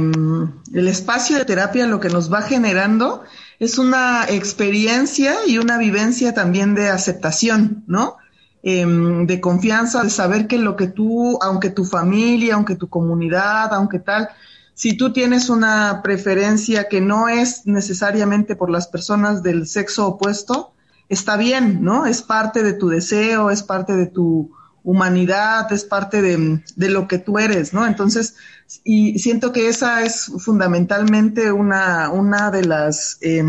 el 0.73 0.87
espacio 0.87 1.37
de 1.37 1.45
terapia 1.45 1.85
lo 1.85 1.99
que 1.99 2.09
nos 2.09 2.31
va 2.31 2.41
generando 2.41 3.23
es 3.59 3.77
una 3.77 4.25
experiencia 4.29 5.35
y 5.45 5.57
una 5.57 5.77
vivencia 5.77 6.33
también 6.33 6.75
de 6.75 6.87
aceptación, 6.87 7.83
¿no? 7.87 8.17
Eh, 8.61 8.85
de 8.85 9.39
confianza, 9.39 10.03
de 10.03 10.09
saber 10.09 10.45
que 10.45 10.57
lo 10.57 10.75
que 10.75 10.87
tú, 10.87 11.39
aunque 11.41 11.69
tu 11.69 11.85
familia, 11.85 12.55
aunque 12.55 12.75
tu 12.75 12.89
comunidad, 12.89 13.73
aunque 13.73 13.99
tal, 13.99 14.27
si 14.73 14.97
tú 14.97 15.13
tienes 15.13 15.49
una 15.49 16.01
preferencia 16.03 16.89
que 16.89 16.99
no 16.99 17.29
es 17.29 17.65
necesariamente 17.67 18.57
por 18.57 18.69
las 18.69 18.87
personas 18.87 19.43
del 19.43 19.65
sexo 19.65 20.07
opuesto, 20.07 20.73
está 21.07 21.37
bien, 21.37 21.83
¿no? 21.83 22.05
Es 22.05 22.21
parte 22.21 22.61
de 22.63 22.73
tu 22.73 22.89
deseo, 22.89 23.49
es 23.49 23.63
parte 23.63 23.95
de 23.95 24.07
tu 24.07 24.51
humanidad, 24.83 25.71
es 25.71 25.83
parte 25.83 26.21
de, 26.21 26.61
de, 26.75 26.89
lo 26.89 27.07
que 27.07 27.17
tú 27.17 27.39
eres, 27.39 27.73
¿no? 27.73 27.85
Entonces, 27.85 28.35
y 28.83 29.19
siento 29.19 29.51
que 29.51 29.67
esa 29.67 30.03
es 30.03 30.31
fundamentalmente 30.39 31.51
una, 31.51 32.09
una 32.09 32.51
de 32.51 32.65
las 32.65 33.17
eh, 33.21 33.43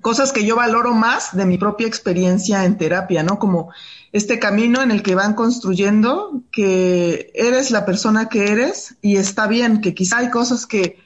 cosas 0.00 0.32
que 0.32 0.44
yo 0.44 0.56
valoro 0.56 0.94
más 0.94 1.36
de 1.36 1.46
mi 1.46 1.58
propia 1.58 1.86
experiencia 1.86 2.64
en 2.64 2.78
terapia, 2.78 3.22
¿no? 3.22 3.38
Como 3.38 3.70
este 4.12 4.38
camino 4.38 4.82
en 4.82 4.90
el 4.90 5.02
que 5.02 5.14
van 5.14 5.34
construyendo 5.34 6.42
que 6.50 7.30
eres 7.34 7.70
la 7.70 7.84
persona 7.84 8.28
que 8.28 8.50
eres 8.50 8.96
y 9.02 9.16
está 9.16 9.46
bien, 9.46 9.80
que 9.80 9.94
quizá 9.94 10.18
hay 10.18 10.30
cosas 10.30 10.66
que, 10.66 10.98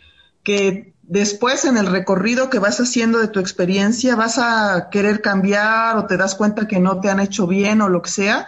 que 0.43 0.95
después 1.03 1.65
en 1.65 1.77
el 1.77 1.87
recorrido 1.87 2.49
que 2.49 2.59
vas 2.59 2.81
haciendo 2.81 3.19
de 3.19 3.29
tu 3.29 3.41
experiencia 3.41 4.17
vas 4.17 4.39
a 4.39 4.89
querer 4.91 5.21
cambiar 5.21 5.99
o 5.99 6.07
te 6.07 6.17
das 6.17 6.35
cuenta 6.35 6.67
que 6.67 6.81
no 6.81 7.01
te 7.01 7.11
han 7.11 7.21
hecho 7.21 7.47
bien 7.47 7.83
o 7.83 7.89
lo 7.89 8.01
que 8.01 8.11
sea, 8.11 8.47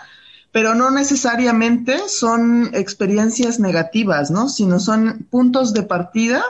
pero 0.52 0.74
no 0.74 0.90
necesariamente 0.90 2.08
son 2.08 2.70
experiencias 2.72 3.60
negativas, 3.60 4.30
¿no? 4.30 4.48
Sino 4.48 4.80
son 4.80 5.26
puntos 5.30 5.74
de 5.74 5.82
partida 5.82 6.42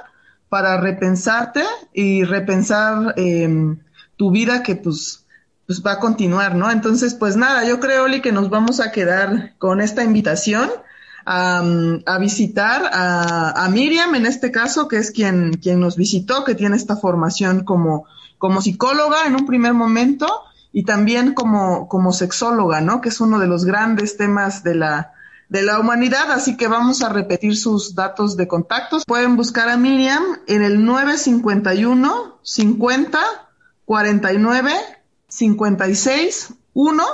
para 0.48 0.80
repensarte 0.80 1.64
y 1.92 2.22
repensar 2.22 3.14
eh, 3.16 3.76
tu 4.16 4.30
vida 4.30 4.62
que 4.62 4.76
pues, 4.76 5.24
pues 5.66 5.82
va 5.84 5.92
a 5.92 6.00
continuar, 6.00 6.54
¿no? 6.54 6.70
Entonces, 6.70 7.14
pues 7.14 7.36
nada, 7.36 7.64
yo 7.64 7.80
creo, 7.80 8.04
Oli, 8.04 8.20
que 8.20 8.32
nos 8.32 8.50
vamos 8.50 8.80
a 8.80 8.92
quedar 8.92 9.54
con 9.58 9.80
esta 9.80 10.02
invitación 10.02 10.70
a, 11.26 11.62
a 12.06 12.18
visitar 12.18 12.88
a, 12.92 13.64
a, 13.64 13.68
Miriam, 13.68 14.14
en 14.14 14.26
este 14.26 14.50
caso, 14.50 14.88
que 14.88 14.98
es 14.98 15.10
quien, 15.10 15.54
quien 15.54 15.80
nos 15.80 15.96
visitó, 15.96 16.44
que 16.44 16.54
tiene 16.54 16.76
esta 16.76 16.96
formación 16.96 17.64
como, 17.64 18.06
como 18.38 18.62
psicóloga 18.62 19.26
en 19.26 19.34
un 19.34 19.44
primer 19.44 19.74
momento 19.74 20.42
y 20.72 20.84
también 20.84 21.34
como, 21.34 21.88
como 21.88 22.12
sexóloga, 22.12 22.80
¿no? 22.80 23.00
Que 23.00 23.08
es 23.08 23.20
uno 23.20 23.38
de 23.38 23.48
los 23.48 23.64
grandes 23.64 24.16
temas 24.16 24.62
de 24.62 24.76
la, 24.76 25.14
de 25.48 25.62
la 25.62 25.80
humanidad, 25.80 26.30
así 26.30 26.56
que 26.56 26.68
vamos 26.68 27.02
a 27.02 27.08
repetir 27.08 27.56
sus 27.56 27.94
datos 27.94 28.36
de 28.36 28.46
contactos. 28.46 29.04
Pueden 29.04 29.36
buscar 29.36 29.68
a 29.68 29.76
Miriam 29.76 30.22
en 30.46 30.62
el 30.62 30.84
951 30.84 32.38
50 32.42 33.18
49 33.86 34.70
56 35.28 36.54
1 36.74 37.04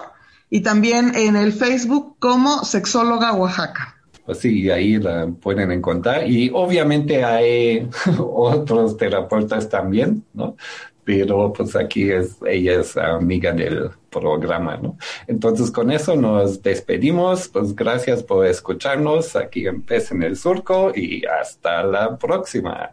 y 0.51 0.61
también 0.61 1.15
en 1.15 1.37
el 1.37 1.53
Facebook 1.53 2.17
como 2.19 2.65
Sexóloga 2.65 3.33
Oaxaca. 3.33 3.97
Pues 4.27 4.39
sí, 4.39 4.71
ahí 4.71 4.99
la 4.99 5.27
pueden 5.27 5.73
encontrar. 5.73 6.29
Y 6.29 6.51
obviamente 6.53 7.25
hay 7.25 7.89
otros 8.19 8.97
terapeutas 8.97 9.69
también, 9.69 10.25
¿no? 10.35 10.57
Pero 11.05 11.53
pues 11.53 11.75
aquí 11.75 12.11
es, 12.11 12.37
ella 12.47 12.81
es 12.81 12.97
amiga 12.97 13.53
del 13.53 13.91
programa, 14.11 14.77
¿no? 14.77 14.97
Entonces 15.27 15.71
con 15.71 15.91
eso 15.91 16.15
nos 16.15 16.63
despedimos. 16.63 17.49
Pues 17.49 17.75
gracias 17.75 18.23
por 18.23 18.47
escucharnos 18.47 19.35
aquí 19.35 19.67
en 19.67 19.83
Pez 19.83 20.13
en 20.13 20.23
el 20.23 20.37
Surco 20.37 20.93
y 20.95 21.25
hasta 21.25 21.83
la 21.83 22.17
próxima. 22.17 22.93